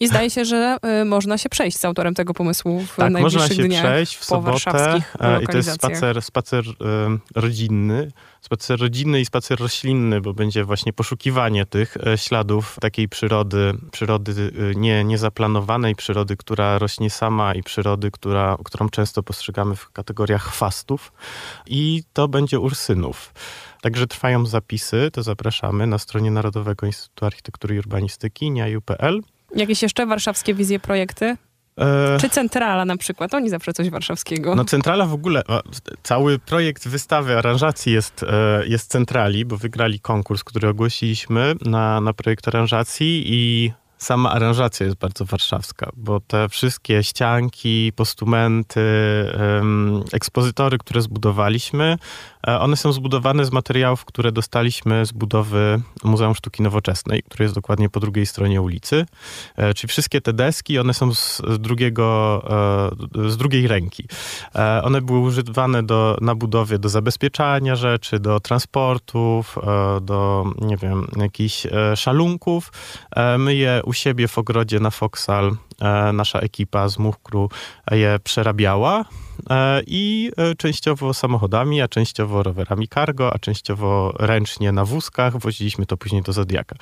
I 0.00 0.08
zdaje 0.08 0.30
się, 0.30 0.44
że 0.44 0.76
można 1.04 1.38
się 1.38 1.48
przejść 1.48 1.78
z 1.78 1.84
autorem 1.84 2.14
tego 2.14 2.34
pomysłu 2.34 2.80
w 2.80 2.96
tak, 2.96 3.12
najbliższych 3.12 3.40
można 3.40 3.56
się 3.56 3.62
dniach 3.62 3.84
przejść 3.84 4.16
w 4.16 4.24
sobotę 4.24 5.02
i 5.42 5.46
to 5.46 5.56
jest 5.56 5.72
spacer, 5.72 6.22
spacer 6.22 6.64
rodzinny, 7.34 8.12
spacer 8.40 8.80
rodzinny 8.80 9.20
i 9.20 9.24
spacer 9.24 9.60
roślinny, 9.60 10.20
bo 10.20 10.34
będzie 10.34 10.64
właśnie 10.64 10.92
poszukiwanie 10.92 11.66
tych 11.66 11.96
śladów 12.16 12.76
takiej 12.80 13.08
przyrody, 13.08 13.74
przyrody 13.92 14.52
nie, 14.76 15.04
niezaplanowanej, 15.04 15.94
przyrody, 15.94 16.36
która 16.36 16.78
rośnie 16.78 17.10
sama 17.10 17.54
i 17.54 17.62
przyrody, 17.62 18.10
która, 18.10 18.56
którą 18.64 18.88
często 18.88 19.22
postrzegamy 19.22 19.76
w 19.76 19.90
kategoriach 19.90 20.42
chwastów 20.42 21.12
i 21.66 22.02
to 22.12 22.28
będzie 22.28 22.60
ursynów. 22.60 23.34
Także 23.80 24.06
trwają 24.06 24.46
zapisy, 24.46 25.10
to 25.12 25.22
zapraszamy 25.22 25.86
na 25.86 25.98
stronie 25.98 26.30
Narodowego 26.30 26.86
Instytutu 26.86 27.26
Architektury 27.26 27.74
i 27.74 27.78
Urbanistyki, 27.78 28.50
niaju.pl. 28.50 29.20
Jakieś 29.56 29.82
jeszcze 29.82 30.06
warszawskie 30.06 30.54
wizje, 30.54 30.80
projekty? 30.80 31.36
E, 31.78 32.18
Czy 32.20 32.28
Centrala 32.28 32.84
na 32.84 32.96
przykład? 32.96 33.34
Oni 33.34 33.50
zawsze 33.50 33.72
coś 33.72 33.90
warszawskiego. 33.90 34.54
No 34.54 34.64
Centrala 34.64 35.06
w 35.06 35.14
ogóle, 35.14 35.42
cały 36.02 36.38
projekt 36.38 36.88
wystawy 36.88 37.38
aranżacji 37.38 37.92
jest, 37.92 38.22
e, 38.22 38.66
jest 38.66 38.90
Centrali, 38.90 39.44
bo 39.44 39.56
wygrali 39.56 40.00
konkurs, 40.00 40.44
który 40.44 40.68
ogłosiliśmy 40.68 41.54
na, 41.60 42.00
na 42.00 42.12
projekt 42.12 42.48
aranżacji 42.48 43.22
i 43.26 43.72
sama 43.98 44.32
aranżacja 44.32 44.86
jest 44.86 44.98
bardzo 44.98 45.24
warszawska, 45.24 45.90
bo 45.96 46.20
te 46.20 46.48
wszystkie 46.48 47.04
ścianki, 47.04 47.92
postumenty, 47.96 48.80
ekspozytory, 50.12 50.78
które 50.78 51.02
zbudowaliśmy, 51.02 51.98
one 52.46 52.76
są 52.76 52.92
zbudowane 52.92 53.44
z 53.44 53.52
materiałów, 53.52 54.04
które 54.04 54.32
dostaliśmy 54.32 55.06
z 55.06 55.12
budowy 55.12 55.80
Muzeum 56.04 56.34
Sztuki 56.34 56.62
Nowoczesnej, 56.62 57.22
które 57.22 57.44
jest 57.44 57.54
dokładnie 57.54 57.88
po 57.88 58.00
drugiej 58.00 58.26
stronie 58.26 58.62
ulicy. 58.62 59.06
E, 59.56 59.74
czyli 59.74 59.88
wszystkie 59.88 60.20
te 60.20 60.32
deski, 60.32 60.78
one 60.78 60.94
są 60.94 61.14
z, 61.14 61.42
drugiego, 61.58 62.42
e, 63.26 63.30
z 63.30 63.36
drugiej 63.36 63.68
ręki. 63.68 64.04
One 64.82 65.00
były 65.00 65.18
używane 65.18 65.82
do, 65.82 66.16
na 66.20 66.34
budowie 66.34 66.78
do 66.78 66.88
zabezpieczania 66.88 67.76
rzeczy, 67.76 68.18
do 68.18 68.40
transportów, 68.40 69.58
do, 70.00 70.44
nie 70.60 70.76
wiem, 70.76 71.06
jakichś 71.16 71.66
szalunków. 71.96 72.72
My 73.38 73.54
je 73.54 73.80
u 73.84 73.92
siebie 73.92 74.28
w 74.28 74.38
ogrodzie 74.38 74.80
na 74.80 74.90
Foxal 74.90 75.56
e, 75.80 76.12
nasza 76.12 76.38
ekipa 76.38 76.88
z 76.88 76.98
Muchkru 76.98 77.50
je 77.90 78.18
przerabiała 78.24 79.00
e, 79.00 79.04
i 79.86 80.30
e, 80.36 80.54
częściowo 80.54 81.14
samochodami, 81.14 81.82
a 81.82 81.88
częściowo 81.88 82.42
rowerami 82.42 82.88
cargo, 82.88 83.34
a 83.34 83.38
częściowo 83.38 84.14
ręcznie 84.18 84.72
na 84.72 84.84
wózkach 84.84 85.38
woziliśmy 85.38 85.86
to 85.86 85.96
później 85.96 86.22
do 86.22 86.32
Zodiaka. 86.32 86.76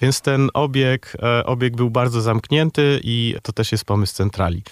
Więc 0.00 0.20
ten 0.20 0.50
obieg, 0.54 1.16
obieg 1.44 1.76
był 1.76 1.90
bardzo 1.90 2.20
zamknięty 2.20 3.00
i 3.04 3.34
to 3.42 3.52
też 3.52 3.72
jest 3.72 3.84
pomysł 3.84 4.14
centrali. 4.14 4.62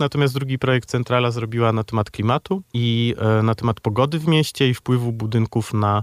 Natomiast 0.00 0.34
drugi 0.34 0.58
projekt 0.58 0.88
Centrala 0.88 1.30
zrobiła 1.30 1.72
na 1.72 1.84
temat 1.84 2.10
klimatu 2.10 2.62
i 2.74 3.14
na 3.42 3.54
temat 3.54 3.80
pogody 3.80 4.18
w 4.18 4.28
mieście 4.28 4.68
i 4.68 4.74
wpływu 4.74 5.12
budynków 5.12 5.74
na 5.74 6.02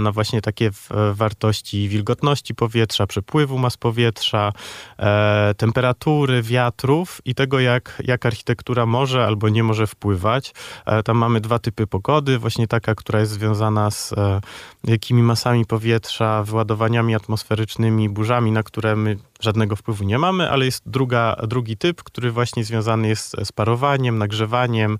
na 0.00 0.12
właśnie 0.12 0.40
takie 0.40 0.70
wartości 1.12 1.88
wilgotności 1.88 2.54
powietrza, 2.54 3.06
przepływu 3.06 3.58
mas 3.58 3.76
powietrza, 3.76 4.52
e, 4.98 5.54
temperatury, 5.56 6.42
wiatrów 6.42 7.20
i 7.24 7.34
tego, 7.34 7.60
jak, 7.60 8.02
jak 8.04 8.26
architektura 8.26 8.86
może 8.86 9.26
albo 9.26 9.48
nie 9.48 9.62
może 9.62 9.86
wpływać. 9.86 10.54
E, 10.86 11.02
tam 11.02 11.16
mamy 11.16 11.40
dwa 11.40 11.58
typy 11.58 11.86
pogody, 11.86 12.38
właśnie 12.38 12.68
taka, 12.68 12.94
która 12.94 13.20
jest 13.20 13.32
związana 13.32 13.90
z 13.90 14.12
e, 14.12 14.40
jakimi 14.84 15.22
masami 15.22 15.66
powietrza, 15.66 16.42
wyładowaniami 16.42 17.14
atmosferycznymi, 17.14 18.08
burzami, 18.08 18.52
na 18.52 18.62
które 18.62 18.96
my 18.96 19.16
żadnego 19.44 19.76
wpływu 19.76 20.04
nie 20.04 20.18
mamy, 20.18 20.50
ale 20.50 20.64
jest 20.64 20.82
druga, 20.86 21.36
drugi 21.48 21.76
typ, 21.76 22.02
który 22.02 22.30
właśnie 22.30 22.64
związany 22.64 23.08
jest 23.08 23.36
z 23.44 23.52
parowaniem, 23.52 24.18
nagrzewaniem, 24.18 24.98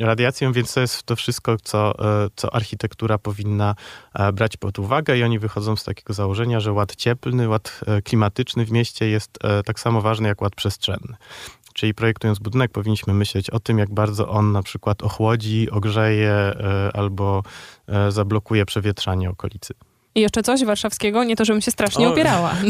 radiacją, 0.00 0.52
więc 0.52 0.74
to 0.74 0.80
jest 0.80 1.02
to 1.02 1.16
wszystko, 1.16 1.56
co, 1.62 1.94
e, 2.24 2.28
co 2.36 2.54
architektura 2.54 3.18
powinna 3.18 3.74
e, 4.14 4.32
brać 4.32 4.56
pod 4.56 4.78
uwagę 4.78 5.18
i 5.18 5.22
oni 5.22 5.38
wychodzą 5.38 5.76
z 5.76 5.84
takiego 5.84 6.14
założenia, 6.14 6.60
że 6.60 6.72
ład 6.72 6.96
cieplny, 6.96 7.48
ład 7.48 7.80
e, 7.86 8.02
klimatyczny 8.02 8.64
w 8.64 8.70
mieście 8.70 9.08
jest 9.08 9.38
tak 9.64 9.80
samo 9.80 10.00
ważny 10.00 10.28
jak 10.28 10.42
ład 10.42 10.54
przestrzenny. 10.54 11.16
Czyli 11.74 11.94
projektując 11.94 12.38
budynek, 12.38 12.72
powinniśmy 12.72 13.14
myśleć 13.14 13.50
o 13.50 13.60
tym, 13.60 13.78
jak 13.78 13.94
bardzo 13.94 14.28
on 14.28 14.52
na 14.52 14.62
przykład 14.62 15.02
ochłodzi, 15.02 15.70
ogrzeje 15.70 16.52
albo 16.94 17.42
zablokuje 18.08 18.66
przewietrzanie 18.66 19.30
okolicy. 19.30 19.74
I 20.14 20.20
jeszcze 20.20 20.42
coś 20.42 20.64
warszawskiego? 20.64 21.24
Nie 21.24 21.36
to, 21.36 21.44
żebym 21.44 21.62
się 21.62 21.70
strasznie 21.70 22.08
o, 22.08 22.12
opierała. 22.12 22.54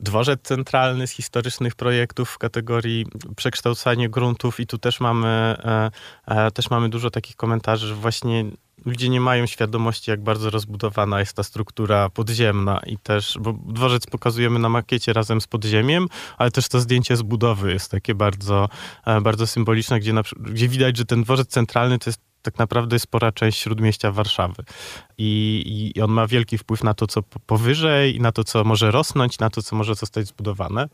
Dworzec 0.00 0.42
centralny 0.42 1.06
z 1.06 1.10
historycznych 1.10 1.74
projektów 1.74 2.30
w 2.30 2.38
kategorii 2.38 3.06
przekształcanie 3.36 4.08
gruntów 4.08 4.60
i 4.60 4.66
tu 4.66 4.78
też 4.78 5.00
mamy, 5.00 5.28
e, 5.28 5.90
e, 6.26 6.50
też 6.50 6.70
mamy 6.70 6.88
dużo 6.88 7.10
takich 7.10 7.36
komentarzy, 7.36 7.86
że 7.86 7.94
właśnie 7.94 8.44
ludzie 8.84 9.08
nie 9.08 9.20
mają 9.20 9.46
świadomości, 9.46 10.10
jak 10.10 10.22
bardzo 10.22 10.50
rozbudowana 10.50 11.20
jest 11.20 11.36
ta 11.36 11.42
struktura 11.42 12.08
podziemna 12.08 12.80
i 12.86 12.98
też, 12.98 13.38
bo 13.40 13.52
dworzec 13.52 14.06
pokazujemy 14.06 14.58
na 14.58 14.68
makiecie 14.68 15.12
razem 15.12 15.40
z 15.40 15.46
podziemiem, 15.46 16.08
ale 16.38 16.50
też 16.50 16.68
to 16.68 16.80
zdjęcie 16.80 17.16
z 17.16 17.22
budowy 17.22 17.72
jest 17.72 17.90
takie 17.90 18.14
bardzo, 18.14 18.68
e, 19.06 19.20
bardzo 19.20 19.46
symboliczne, 19.46 20.00
gdzie, 20.00 20.12
na, 20.12 20.22
gdzie 20.40 20.68
widać, 20.68 20.96
że 20.96 21.04
ten 21.04 21.22
dworzec 21.22 21.48
centralny 21.48 21.98
to 21.98 22.10
jest 22.10 22.20
tak 22.42 22.58
naprawdę 22.58 22.98
spora 22.98 23.32
część 23.32 23.58
śródmieścia 23.58 24.12
Warszawy. 24.12 24.64
I, 25.18 25.92
I, 25.96 26.00
on 26.00 26.10
ma 26.10 26.26
wielki 26.26 26.58
wpływ 26.58 26.84
na 26.84 26.94
to, 26.94 27.06
co 27.06 27.22
powyżej, 27.22 28.20
na 28.20 28.32
to, 28.32 28.44
co 28.44 28.64
może 28.64 28.90
rosnąć, 28.90 29.38
na 29.38 29.50
to, 29.50 29.62
co 29.62 29.76
może 29.76 29.94
zostać 29.94 30.26
zbudowane. 30.26 30.88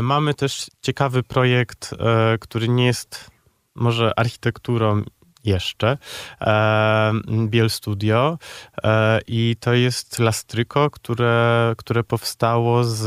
Mamy 0.00 0.34
też 0.34 0.70
ciekawy 0.82 1.22
projekt, 1.22 1.94
e, 1.98 2.38
który 2.38 2.68
nie 2.68 2.86
jest 2.86 3.30
może 3.74 4.18
architekturą 4.18 5.02
jeszcze, 5.48 5.98
e, 6.40 7.12
Biel 7.46 7.70
Studio 7.70 8.38
e, 8.84 9.20
i 9.26 9.56
to 9.60 9.72
jest 9.72 10.18
lastryko, 10.18 10.90
które, 10.90 11.74
które 11.78 12.04
powstało 12.04 12.84
z, 12.84 13.06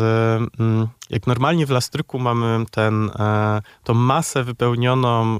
mm, 0.60 0.88
jak 1.10 1.28
normalnie 1.28 1.66
w 1.66 1.70
lastryku 1.70 2.20
mamy 2.20 2.66
ten, 2.72 3.10
e, 3.20 3.62
tą 3.84 3.94
masę 3.94 4.44
wypełnioną 4.44 5.40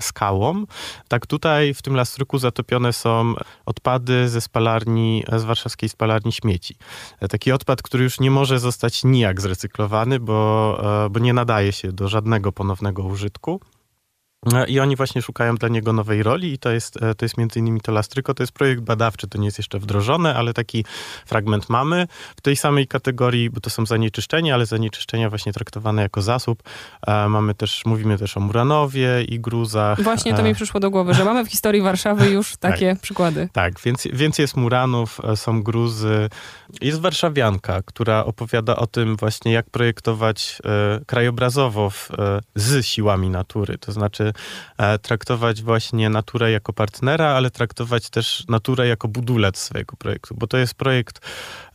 skałą, 0.00 0.64
tak 1.08 1.26
tutaj 1.26 1.74
w 1.74 1.82
tym 1.82 1.94
lastryku 1.94 2.38
zatopione 2.38 2.92
są 2.92 3.34
odpady 3.66 4.28
ze 4.28 4.40
spalarni, 4.40 5.24
z 5.36 5.44
warszawskiej 5.44 5.88
spalarni 5.88 6.32
śmieci. 6.32 6.76
Taki 7.30 7.52
odpad, 7.52 7.82
który 7.82 8.04
już 8.04 8.20
nie 8.20 8.30
może 8.30 8.58
zostać 8.58 9.04
nijak 9.04 9.40
zrecyklowany, 9.40 10.20
bo, 10.20 10.80
bo 11.10 11.20
nie 11.20 11.32
nadaje 11.32 11.72
się 11.72 11.92
do 11.92 12.08
żadnego 12.08 12.52
ponownego 12.52 13.02
użytku. 13.02 13.60
No 14.46 14.66
I 14.66 14.80
oni 14.80 14.96
właśnie 14.96 15.22
szukają 15.22 15.54
dla 15.54 15.68
niego 15.68 15.92
nowej 15.92 16.22
roli 16.22 16.52
i 16.52 16.58
to 16.58 16.70
jest, 16.70 17.02
e, 17.02 17.14
to 17.14 17.24
jest 17.24 17.38
między 17.38 17.58
innymi 17.58 17.80
to 17.80 17.92
Lastryko, 17.92 18.34
to 18.34 18.42
jest 18.42 18.52
projekt 18.52 18.82
badawczy, 18.82 19.28
to 19.28 19.38
nie 19.38 19.44
jest 19.44 19.58
jeszcze 19.58 19.78
wdrożone, 19.78 20.34
ale 20.34 20.54
taki 20.54 20.84
fragment 21.26 21.68
mamy. 21.68 22.06
W 22.36 22.40
tej 22.40 22.56
samej 22.56 22.86
kategorii, 22.86 23.50
bo 23.50 23.60
to 23.60 23.70
są 23.70 23.86
zanieczyszczenia, 23.86 24.54
ale 24.54 24.66
zanieczyszczenia 24.66 25.30
właśnie 25.30 25.52
traktowane 25.52 26.02
jako 26.02 26.22
zasób. 26.22 26.62
E, 27.06 27.28
mamy 27.28 27.54
też, 27.54 27.82
mówimy 27.86 28.18
też 28.18 28.36
o 28.36 28.40
Muranowie 28.40 29.24
i 29.24 29.40
gruzach. 29.40 30.02
Właśnie 30.02 30.34
to 30.34 30.42
mi 30.42 30.50
e, 30.50 30.54
przyszło 30.54 30.80
do 30.80 30.90
głowy, 30.90 31.14
że 31.14 31.24
mamy 31.24 31.44
w 31.44 31.48
historii 31.48 31.82
Warszawy 31.82 32.30
już 32.30 32.50
tak. 32.56 32.72
takie 32.72 32.94
tak, 32.94 33.02
przykłady. 33.02 33.48
Tak, 33.52 33.80
więc, 33.84 34.08
więc 34.12 34.38
jest 34.38 34.56
Muranów, 34.56 35.20
są 35.34 35.62
gruzy. 35.62 36.28
Jest 36.80 37.00
warszawianka, 37.00 37.82
która 37.82 38.24
opowiada 38.24 38.76
o 38.76 38.86
tym 38.86 39.16
właśnie, 39.16 39.52
jak 39.52 39.70
projektować 39.70 40.58
krajobrazowo 41.06 41.90
w, 41.90 42.08
z 42.54 42.86
siłami 42.86 43.30
natury, 43.30 43.78
to 43.78 43.92
znaczy 43.92 44.29
traktować 45.02 45.62
właśnie 45.62 46.10
naturę 46.10 46.50
jako 46.50 46.72
partnera, 46.72 47.28
ale 47.28 47.50
traktować 47.50 48.10
też 48.10 48.44
naturę 48.48 48.88
jako 48.88 49.08
budulec 49.08 49.58
swojego 49.58 49.96
projektu, 49.96 50.34
bo 50.38 50.46
to 50.46 50.56
jest 50.56 50.74
projekt 50.74 51.20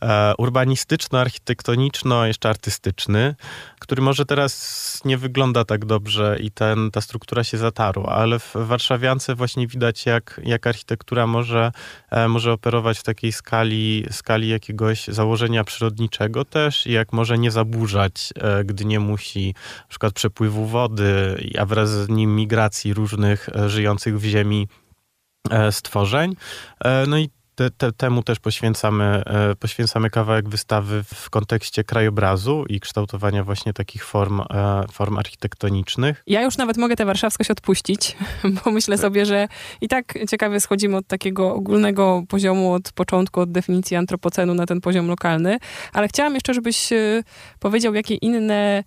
e, 0.02 0.34
urbanistyczno-architektoniczno, 0.38 2.26
jeszcze 2.26 2.48
artystyczny, 2.48 3.34
który 3.78 4.02
może 4.02 4.26
teraz 4.26 4.95
nie 5.04 5.18
wygląda 5.18 5.64
tak 5.64 5.84
dobrze 5.84 6.36
i 6.40 6.50
ten, 6.50 6.90
ta 6.90 7.00
struktura 7.00 7.44
się 7.44 7.58
zatarła, 7.58 8.08
ale 8.08 8.38
w 8.38 8.52
Warszawiance 8.54 9.34
właśnie 9.34 9.66
widać, 9.66 10.06
jak, 10.06 10.40
jak 10.44 10.66
architektura 10.66 11.26
może, 11.26 11.72
e, 12.10 12.28
może 12.28 12.52
operować 12.52 12.98
w 12.98 13.02
takiej 13.02 13.32
skali, 13.32 14.06
skali 14.10 14.48
jakiegoś 14.48 15.06
założenia 15.06 15.64
przyrodniczego 15.64 16.44
też 16.44 16.86
i 16.86 16.92
jak 16.92 17.12
może 17.12 17.38
nie 17.38 17.50
zaburzać, 17.50 18.32
e, 18.36 18.64
gdy 18.64 18.84
nie 18.84 19.00
musi 19.00 19.54
na 19.80 19.88
przykład 19.88 20.12
przepływu 20.12 20.66
wody, 20.66 21.36
a 21.58 21.66
wraz 21.66 21.90
z 21.90 22.08
nim 22.08 22.36
migracji 22.36 22.94
różnych 22.94 23.48
e, 23.48 23.68
żyjących 23.68 24.18
w 24.20 24.24
ziemi 24.24 24.68
stworzeń. 25.70 26.36
No 27.06 27.18
i 27.18 27.30
te, 27.56 27.70
te, 27.70 27.92
temu 27.92 28.22
też 28.22 28.38
poświęcamy, 28.38 29.04
e, 29.04 29.54
poświęcamy 29.54 30.10
kawałek 30.10 30.48
wystawy 30.48 31.02
w 31.14 31.30
kontekście 31.30 31.84
krajobrazu 31.84 32.64
i 32.68 32.80
kształtowania 32.80 33.44
właśnie 33.44 33.72
takich 33.72 34.04
form, 34.04 34.40
e, 34.40 34.84
form 34.92 35.18
architektonicznych. 35.18 36.22
Ja 36.26 36.42
już 36.42 36.56
nawet 36.56 36.76
mogę 36.76 36.96
tę 36.96 37.04
warszawskość 37.04 37.50
odpuścić, 37.50 38.16
bo 38.64 38.70
myślę 38.70 38.98
sobie, 38.98 39.26
że 39.26 39.48
i 39.80 39.88
tak 39.88 40.14
ciekawie 40.30 40.60
schodzimy 40.60 40.96
od 40.96 41.06
takiego 41.06 41.54
ogólnego 41.54 42.22
poziomu, 42.28 42.72
od 42.72 42.92
początku, 42.92 43.40
od 43.40 43.52
definicji 43.52 43.96
antropocenu 43.96 44.54
na 44.54 44.66
ten 44.66 44.80
poziom 44.80 45.08
lokalny, 45.08 45.58
ale 45.92 46.08
chciałam 46.08 46.34
jeszcze, 46.34 46.54
żebyś 46.54 46.92
e, 46.92 47.22
powiedział, 47.60 47.94
jakie 47.94 48.14
inne 48.14 48.84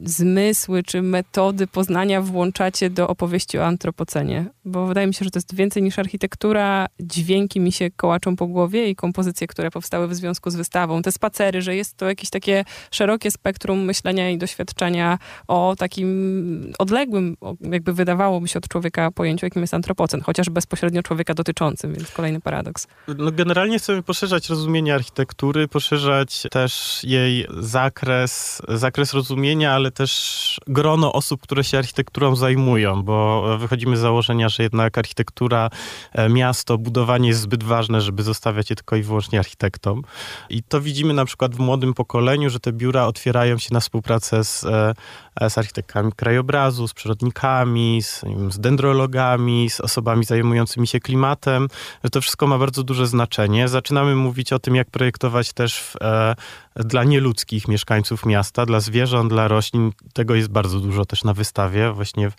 zmysły 0.00 0.82
czy 0.82 1.02
metody 1.02 1.66
poznania 1.66 2.22
włączacie 2.22 2.90
do 2.90 3.08
opowieści 3.08 3.58
o 3.58 3.66
antropocenie? 3.66 4.46
Bo 4.64 4.86
wydaje 4.86 5.06
mi 5.06 5.14
się, 5.14 5.24
że 5.24 5.30
to 5.30 5.38
jest 5.38 5.54
więcej 5.54 5.82
niż 5.82 5.98
architektura. 5.98 6.86
Dźwięki 7.00 7.60
mi 7.60 7.72
się 7.72 7.90
kołaczą 7.90 8.36
po 8.36 8.46
głowie 8.46 8.90
i 8.90 8.96
kompozycje, 8.96 9.46
które 9.46 9.70
powstały 9.70 10.08
w 10.08 10.14
związku 10.14 10.50
z 10.50 10.56
wystawą. 10.56 11.02
Te 11.02 11.12
spacery, 11.12 11.62
że 11.62 11.76
jest 11.76 11.96
to 11.96 12.06
jakieś 12.06 12.30
takie 12.30 12.64
szerokie 12.90 13.30
spektrum 13.30 13.84
myślenia 13.84 14.30
i 14.30 14.38
doświadczenia 14.38 15.18
o 15.48 15.74
takim 15.78 16.72
odległym, 16.78 17.36
jakby 17.60 17.92
wydawało 17.92 18.40
mi 18.40 18.48
się 18.48 18.58
od 18.58 18.68
człowieka 18.68 19.10
pojęciu, 19.10 19.46
jakim 19.46 19.62
jest 19.62 19.74
antropocen, 19.74 20.20
chociaż 20.20 20.50
bezpośrednio 20.50 21.02
człowieka 21.02 21.34
dotyczącym, 21.34 21.94
więc 21.94 22.10
kolejny 22.10 22.40
paradoks. 22.40 22.86
No 23.18 23.32
generalnie 23.32 23.78
chcemy 23.78 24.02
poszerzać 24.02 24.48
rozumienie 24.48 24.94
architektury, 24.94 25.68
poszerzać 25.68 26.42
też 26.50 27.00
jej 27.04 27.46
zakres, 27.58 28.62
zakres 28.68 29.12
rozumienia, 29.12 29.72
ale 29.72 29.87
ale 29.88 29.92
też 29.92 30.60
grono 30.66 31.12
osób, 31.12 31.42
które 31.42 31.64
się 31.64 31.78
architekturą 31.78 32.36
zajmują, 32.36 33.02
bo 33.02 33.44
wychodzimy 33.58 33.96
z 33.96 34.00
założenia, 34.00 34.48
że 34.48 34.62
jednak 34.62 34.98
architektura, 34.98 35.70
e, 36.12 36.28
miasto, 36.28 36.78
budowanie 36.78 37.28
jest 37.28 37.40
zbyt 37.40 37.62
ważne, 37.62 38.00
żeby 38.00 38.22
zostawiać 38.22 38.70
je 38.70 38.76
tylko 38.76 38.96
i 38.96 39.02
wyłącznie 39.02 39.38
architektom. 39.38 40.02
I 40.50 40.62
to 40.62 40.80
widzimy 40.80 41.14
na 41.14 41.24
przykład 41.24 41.54
w 41.54 41.58
młodym 41.58 41.94
pokoleniu, 41.94 42.50
że 42.50 42.60
te 42.60 42.72
biura 42.72 43.06
otwierają 43.06 43.58
się 43.58 43.68
na 43.74 43.80
współpracę 43.80 44.44
z, 44.44 44.64
e, 44.64 44.94
z 45.48 45.58
architektami 45.58 46.12
krajobrazu, 46.12 46.88
z 46.88 46.94
przyrodnikami, 46.94 48.02
z, 48.02 48.24
z 48.50 48.58
dendrologami, 48.58 49.70
z 49.70 49.80
osobami 49.80 50.24
zajmującymi 50.24 50.86
się 50.86 51.00
klimatem, 51.00 51.68
że 52.04 52.10
to 52.10 52.20
wszystko 52.20 52.46
ma 52.46 52.58
bardzo 52.58 52.82
duże 52.82 53.06
znaczenie. 53.06 53.68
Zaczynamy 53.68 54.14
mówić 54.14 54.52
o 54.52 54.58
tym, 54.58 54.74
jak 54.74 54.90
projektować 54.90 55.52
też 55.52 55.80
w, 55.80 55.96
e, 56.00 56.34
dla 56.76 57.04
nieludzkich 57.04 57.68
mieszkańców 57.68 58.26
miasta, 58.26 58.66
dla 58.66 58.80
zwierząt, 58.80 59.32
dla 59.32 59.48
roślin. 59.48 59.92
Tego 60.12 60.34
jest 60.34 60.48
bardzo 60.48 60.80
dużo 60.80 61.04
też 61.04 61.24
na 61.24 61.34
wystawie. 61.34 61.92
Właśnie 61.92 62.30
w 62.30 62.34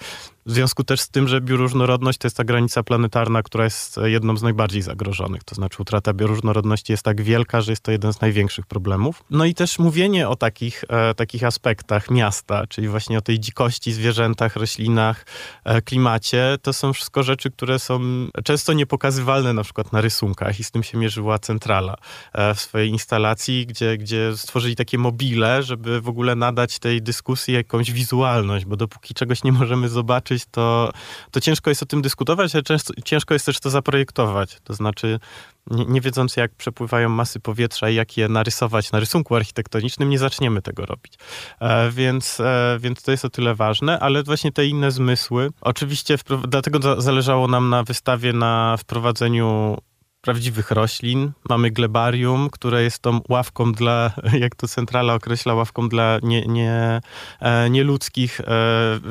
związku 0.52 0.84
też 0.84 1.02
z 1.02 1.10
tym, 1.10 1.28
że 1.28 1.42
bioróżnorodność 1.42 2.18
to 2.18 2.26
jest 2.28 2.38
ta 2.38 2.44
granica 2.44 2.84
planetarna, 2.84 3.44
która 3.44 3.64
jest 3.64 4.00
jedną 4.04 4.38
z 4.38 4.44
najbardziej 4.44 4.82
zagrożonych. 4.82 5.44
To 5.44 5.56
znaczy 5.56 5.82
utrata 5.82 6.14
bioróżnorodności 6.14 6.94
jest 6.94 7.04
tak 7.04 7.22
wielka, 7.22 7.62
że 7.62 7.72
jest 7.72 7.82
to 7.82 7.92
jeden 7.92 8.14
z 8.14 8.22
największych 8.22 8.66
problemów. 8.66 9.24
No 9.30 9.46
i 9.46 9.54
też 9.54 9.80
mówienie 9.80 10.30
o 10.30 10.36
takich, 10.36 10.84
e, 10.90 11.14
takich 11.16 11.44
aspektach 11.44 12.12
miasta, 12.12 12.68
czyli 12.68 12.88
właśnie 12.88 13.18
o 13.18 13.22
tej 13.22 13.40
dzikości, 13.40 13.94
zwierzętach, 13.94 14.56
roślinach, 14.56 15.26
e, 15.64 15.82
klimacie, 15.82 16.58
to 16.62 16.74
są 16.74 16.94
wszystko 16.94 17.24
rzeczy, 17.24 17.52
które 17.52 17.80
są 17.80 18.00
często 18.44 18.74
niepokazywalne 18.74 19.54
na 19.54 19.64
przykład 19.64 19.94
na 19.94 20.02
rysunkach 20.02 20.60
i 20.60 20.64
z 20.64 20.72
tym 20.72 20.84
się 20.84 20.98
mierzyła 20.98 21.40
Centrala 21.40 21.96
e, 22.34 22.56
w 22.56 22.62
swojej 22.62 22.90
instalacji, 22.90 23.66
gdzie, 23.66 23.98
gdzie 23.98 24.38
stworzyli 24.38 24.76
takie 24.76 24.98
mobile, 24.98 25.64
żeby 25.64 26.02
w 26.02 26.10
ogóle 26.10 26.36
nadać 26.36 26.80
tej 26.80 27.02
dyskusji 27.02 27.54
jakąś 27.54 27.92
wizualność, 27.92 28.66
bo 28.66 28.76
dopóki 28.76 29.14
czegoś 29.14 29.44
nie 29.44 29.52
możemy 29.52 29.90
zobaczyć, 29.90 30.39
to, 30.46 30.92
to 31.32 31.42
ciężko 31.42 31.70
jest 31.70 31.84
o 31.84 31.86
tym 31.86 32.02
dyskutować, 32.02 32.56
ale 32.56 32.64
często, 32.64 32.94
ciężko 33.06 33.34
jest 33.34 33.46
też 33.46 33.60
to 33.60 33.70
zaprojektować. 33.70 34.58
To 34.64 34.74
znaczy, 34.74 35.20
nie, 35.68 35.86
nie 35.86 36.02
wiedząc 36.02 36.38
jak 36.38 36.56
przepływają 36.56 37.10
masy 37.10 37.40
powietrza 37.40 37.90
i 37.90 37.96
jak 37.96 38.18
je 38.18 38.30
narysować 38.30 38.92
na 38.92 39.00
rysunku 39.00 39.36
architektonicznym, 39.36 40.10
nie 40.10 40.20
zaczniemy 40.20 40.62
tego 40.62 40.86
robić. 40.86 41.14
E, 41.60 41.92
więc, 41.92 42.40
e, 42.40 42.78
więc 42.80 43.04
to 43.04 43.12
jest 43.12 43.26
o 43.26 43.30
tyle 43.30 43.56
ważne, 43.56 44.00
ale 44.00 44.24
właśnie 44.24 44.52
te 44.52 44.66
inne 44.66 44.92
zmysły. 44.92 45.50
Oczywiście 45.62 46.18
dlatego 46.48 47.02
zależało 47.02 47.48
nam 47.48 47.70
na 47.70 47.84
wystawie 47.84 48.34
na 48.34 48.78
wprowadzeniu 48.78 49.78
prawdziwych 50.22 50.72
roślin. 50.72 51.32
Mamy 51.50 51.72
glebarium, 51.72 52.50
które 52.50 52.84
jest 52.84 53.00
tą 53.00 53.20
ławką 53.30 53.72
dla, 53.72 54.12
jak 54.44 54.56
to 54.56 54.68
centrala 54.68 55.14
określa, 55.14 55.54
ławką 55.54 55.90
dla 55.90 56.20
nie, 56.24 56.46
nie, 56.46 57.02
e, 57.40 57.70
nieludzkich 57.70 58.42
e, 58.42 58.46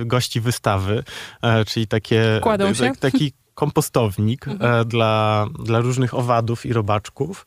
gości 0.04 0.40
wystawy, 0.40 1.04
e, 1.42 1.64
czyli 1.64 1.86
takie, 1.86 2.40
Kładą 2.42 2.74
się? 2.74 2.92
taki 3.00 3.32
kompostownik 3.54 4.48
mhm. 4.48 4.88
dla, 4.88 5.46
dla 5.64 5.80
różnych 5.80 6.14
owadów 6.14 6.66
i 6.66 6.72
robaczków. 6.72 7.46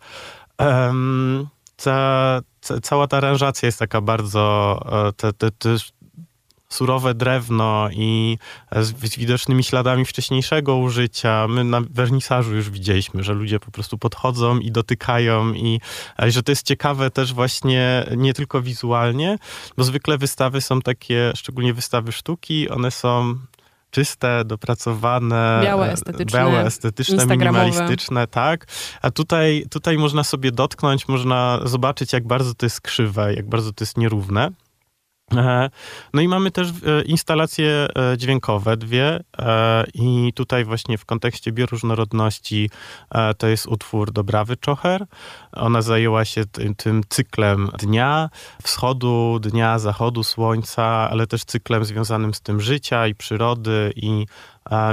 Ca, 1.77 2.41
ca, 2.61 2.81
cała 2.81 3.07
ta 3.07 3.17
aranżacja 3.17 3.65
jest 3.65 3.79
taka 3.79 4.01
bardzo, 4.01 4.79
te, 5.17 5.33
te, 5.33 5.51
te 5.51 5.75
surowe 6.73 7.13
drewno 7.13 7.89
i 7.91 8.37
z, 8.71 8.91
widocznymi 9.17 9.63
śladami 9.63 10.05
wcześniejszego 10.05 10.75
użycia. 10.75 11.47
My 11.47 11.63
na 11.63 11.81
wernisażu 11.89 12.55
już 12.55 12.69
widzieliśmy, 12.69 13.23
że 13.23 13.33
ludzie 13.33 13.59
po 13.59 13.71
prostu 13.71 13.97
podchodzą 13.97 14.59
i 14.59 14.71
dotykają 14.71 15.53
i 15.53 15.79
że 16.19 16.43
to 16.43 16.51
jest 16.51 16.65
ciekawe 16.65 17.11
też 17.11 17.33
właśnie 17.33 18.05
nie 18.17 18.33
tylko 18.33 18.61
wizualnie, 18.61 19.37
bo 19.77 19.83
zwykle 19.83 20.17
wystawy 20.17 20.61
są 20.61 20.81
takie, 20.81 21.31
szczególnie 21.35 21.73
wystawy 21.73 22.11
sztuki, 22.11 22.69
one 22.69 22.91
są 22.91 23.35
czyste, 23.91 24.45
dopracowane, 24.45 25.61
białe, 25.63 25.91
estetyczne, 25.91 26.39
białe, 26.39 26.65
estetyczne 26.65 27.25
minimalistyczne, 27.25 28.27
tak. 28.27 28.65
A 29.01 29.11
tutaj, 29.11 29.65
tutaj 29.69 29.97
można 29.97 30.23
sobie 30.23 30.51
dotknąć, 30.51 31.07
można 31.07 31.59
zobaczyć, 31.63 32.13
jak 32.13 32.27
bardzo 32.27 32.53
to 32.53 32.65
jest 32.65 32.81
krzywe, 32.81 33.33
jak 33.33 33.49
bardzo 33.49 33.73
to 33.73 33.83
jest 33.83 33.97
nierówne. 33.97 34.51
E, 35.37 35.69
no 36.13 36.21
i 36.21 36.27
mamy 36.27 36.51
też 36.51 36.67
e, 36.69 37.01
instalacje 37.01 37.87
e, 37.95 38.17
dźwiękowe 38.17 38.77
dwie 38.77 39.19
i 39.93 40.33
tutaj 40.35 40.65
właśnie 40.65 40.97
w 40.97 41.05
kontekście 41.05 41.51
bioróżnorodności 41.51 42.69
to 43.37 43.47
jest 43.47 43.67
utwór 43.67 44.11
Dobrawy 44.11 44.57
Czocher. 44.57 45.05
Ona 45.51 45.81
zajęła 45.81 46.25
się 46.25 46.45
tym, 46.45 46.75
tym 46.75 47.01
cyklem 47.09 47.69
dnia, 47.79 48.29
wschodu, 48.63 49.39
dnia, 49.39 49.79
zachodu 49.79 50.23
słońca, 50.23 50.85
ale 50.85 51.27
też 51.27 51.43
cyklem 51.43 51.85
związanym 51.85 52.33
z 52.33 52.41
tym 52.41 52.61
życia 52.61 53.07
i 53.07 53.15
przyrody 53.15 53.93
i 53.95 54.25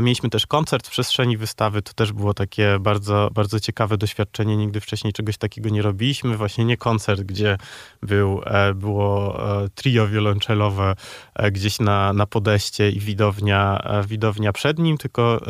Mieliśmy 0.02 0.30
też 0.30 0.46
koncert 0.46 0.86
w 0.86 0.90
przestrzeni 0.90 1.36
wystawy, 1.36 1.82
to 1.82 1.92
też 1.92 2.12
było 2.12 2.34
takie 2.34 2.78
bardzo, 2.80 3.30
bardzo 3.32 3.60
ciekawe 3.60 3.98
doświadczenie. 3.98 4.56
Nigdy 4.56 4.80
wcześniej 4.80 5.12
czegoś 5.12 5.38
takiego 5.38 5.68
nie 5.68 5.82
robiliśmy. 5.82 6.36
Właśnie 6.36 6.64
nie 6.64 6.76
koncert, 6.76 7.20
gdzie 7.20 7.58
był, 8.02 8.42
e, 8.44 8.74
było 8.74 9.40
e, 9.64 9.68
trio 9.68 10.08
wiolonczelowe 10.08 10.94
e, 11.34 11.50
gdzieś 11.50 11.80
na, 11.80 12.12
na 12.12 12.26
podeście 12.26 12.90
i 12.90 13.00
widownia, 13.00 13.82
widownia 14.06 14.52
przed 14.52 14.78
nim, 14.78 14.98
tylko, 14.98 15.40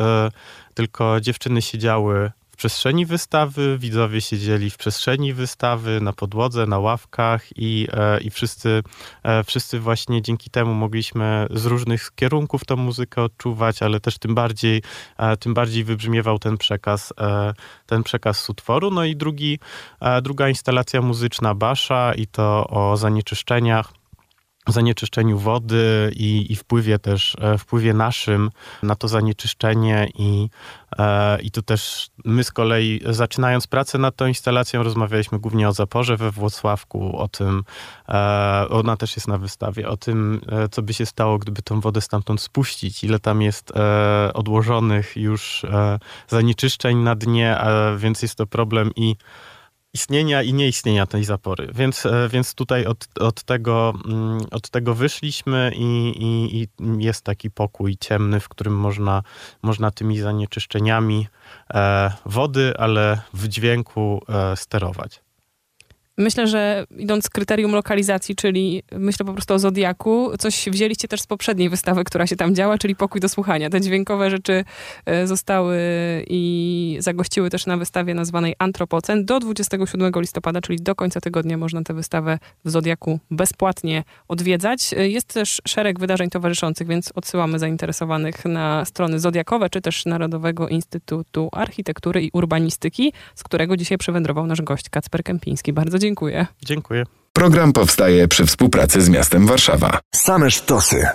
tylko 0.74 1.20
dziewczyny 1.20 1.62
siedziały 1.62 2.30
przestrzeni 2.58 3.06
wystawy, 3.06 3.78
widzowie 3.78 4.20
siedzieli 4.20 4.70
w 4.70 4.76
przestrzeni 4.76 5.32
wystawy, 5.32 6.00
na 6.00 6.12
podłodze, 6.12 6.66
na 6.66 6.78
ławkach 6.78 7.44
i, 7.56 7.88
e, 7.92 8.20
i 8.20 8.30
wszyscy, 8.30 8.82
e, 9.22 9.44
wszyscy 9.44 9.80
właśnie 9.80 10.22
dzięki 10.22 10.50
temu 10.50 10.74
mogliśmy 10.74 11.46
z 11.50 11.66
różnych 11.66 12.10
kierunków 12.14 12.64
tą 12.64 12.76
muzykę 12.76 13.22
odczuwać, 13.22 13.82
ale 13.82 14.00
też 14.00 14.18
tym 14.18 14.34
bardziej, 14.34 14.82
e, 15.18 15.36
tym 15.36 15.54
bardziej 15.54 15.84
wybrzmiewał 15.84 16.38
ten 16.38 16.58
przekaz, 16.58 17.12
ten 17.86 18.02
przekaz 18.02 18.40
z 18.40 18.50
utworu. 18.50 18.90
No 18.90 19.04
i 19.04 19.16
drugi, 19.16 19.58
druga 20.22 20.48
instalacja 20.48 21.02
muzyczna 21.02 21.54
Basza 21.54 22.12
i 22.14 22.26
to 22.26 22.66
o 22.68 22.96
zanieczyszczeniach 22.96 23.97
zanieczyszczeniu 24.72 25.38
wody 25.38 26.12
i, 26.16 26.52
i 26.52 26.56
wpływie 26.56 26.98
też, 26.98 27.36
e, 27.40 27.58
wpływie 27.58 27.94
naszym 27.94 28.50
na 28.82 28.96
to 28.96 29.08
zanieczyszczenie 29.08 30.08
i, 30.14 30.48
e, 30.98 31.40
i 31.40 31.50
tu 31.50 31.62
też 31.62 32.10
my 32.24 32.44
z 32.44 32.52
kolei 32.52 33.00
zaczynając 33.06 33.66
pracę 33.66 33.98
nad 33.98 34.16
tą 34.16 34.26
instalacją 34.26 34.82
rozmawialiśmy 34.82 35.38
głównie 35.38 35.68
o 35.68 35.72
zaporze 35.72 36.16
we 36.16 36.30
Włocławku, 36.30 37.18
o 37.18 37.28
tym, 37.28 37.64
e, 38.08 38.66
ona 38.70 38.96
też 38.96 39.16
jest 39.16 39.28
na 39.28 39.38
wystawie, 39.38 39.88
o 39.88 39.96
tym, 39.96 40.40
co 40.70 40.82
by 40.82 40.94
się 40.94 41.06
stało, 41.06 41.38
gdyby 41.38 41.62
tą 41.62 41.80
wodę 41.80 42.00
stamtąd 42.00 42.40
spuścić, 42.40 43.04
ile 43.04 43.18
tam 43.18 43.42
jest 43.42 43.72
odłożonych 44.34 45.16
już 45.16 45.66
zanieczyszczeń 46.28 46.96
na 46.98 47.14
dnie, 47.14 47.58
więc 47.96 48.22
jest 48.22 48.34
to 48.34 48.46
problem 48.46 48.90
i 48.96 49.16
istnienia 49.94 50.42
i 50.42 50.52
nieistnienia 50.52 51.06
tej 51.06 51.24
zapory. 51.24 51.68
Więc, 51.74 52.06
e, 52.06 52.28
więc 52.28 52.54
tutaj 52.54 52.86
od, 52.86 53.08
od, 53.20 53.42
tego, 53.42 53.92
mm, 54.04 54.38
od 54.50 54.70
tego 54.70 54.94
wyszliśmy 54.94 55.72
i, 55.76 56.12
i, 56.16 56.62
i 56.62 56.68
jest 57.04 57.24
taki 57.24 57.50
pokój 57.50 57.96
ciemny, 57.96 58.40
w 58.40 58.48
którym 58.48 58.76
można, 58.76 59.22
można 59.62 59.90
tymi 59.90 60.18
zanieczyszczeniami 60.18 61.26
e, 61.74 62.12
wody, 62.26 62.74
ale 62.78 63.20
w 63.34 63.48
dźwięku 63.48 64.22
e, 64.28 64.56
sterować. 64.56 65.27
Myślę, 66.18 66.46
że 66.46 66.86
idąc 66.98 67.24
z 67.24 67.28
kryterium 67.28 67.72
lokalizacji, 67.72 68.36
czyli 68.36 68.82
myślę 68.92 69.26
po 69.26 69.32
prostu 69.32 69.54
o 69.54 69.58
Zodiaku, 69.58 70.30
coś 70.38 70.68
wzięliście 70.70 71.08
też 71.08 71.20
z 71.20 71.26
poprzedniej 71.26 71.68
wystawy, 71.68 72.04
która 72.04 72.26
się 72.26 72.36
tam 72.36 72.54
działa, 72.54 72.78
czyli 72.78 72.96
pokój 72.96 73.20
do 73.20 73.28
słuchania. 73.28 73.70
Te 73.70 73.80
dźwiękowe 73.80 74.30
rzeczy 74.30 74.64
e, 75.06 75.26
zostały 75.26 75.78
i 76.28 76.96
zagościły 77.00 77.50
też 77.50 77.66
na 77.66 77.76
wystawie 77.76 78.14
nazwanej 78.14 78.54
Antropocen. 78.58 79.24
Do 79.24 79.40
27 79.40 80.12
listopada, 80.16 80.60
czyli 80.60 80.78
do 80.78 80.94
końca 80.94 81.20
tygodnia 81.20 81.56
można 81.56 81.82
tę 81.82 81.94
wystawę 81.94 82.38
w 82.64 82.70
Zodiaku 82.70 83.18
bezpłatnie 83.30 84.04
odwiedzać. 84.28 84.94
E, 84.94 85.08
jest 85.08 85.26
też 85.34 85.62
szereg 85.66 85.98
wydarzeń 85.98 86.30
towarzyszących, 86.30 86.86
więc 86.86 87.12
odsyłamy 87.14 87.58
zainteresowanych 87.58 88.44
na 88.44 88.84
strony 88.84 89.20
Zodiakowe, 89.20 89.70
czy 89.70 89.80
też 89.80 90.06
Narodowego 90.06 90.68
Instytutu 90.68 91.48
Architektury 91.52 92.22
i 92.22 92.30
Urbanistyki, 92.32 93.12
z 93.34 93.42
którego 93.42 93.76
dzisiaj 93.76 93.98
przywędrował 93.98 94.46
nasz 94.46 94.62
gość 94.62 94.88
Kacper 94.88 95.22
Kępiński. 95.22 95.72
Bardzo 95.72 95.98
dziękuję. 96.08 96.46
Dziękuję. 96.64 97.04
Program 97.32 97.72
powstaje 97.72 98.28
przy 98.28 98.46
współpracy 98.46 99.00
z 99.00 99.08
miastem 99.08 99.46
Warszawa. 99.46 100.00
Same 100.14 100.50
sztosy. 100.50 101.06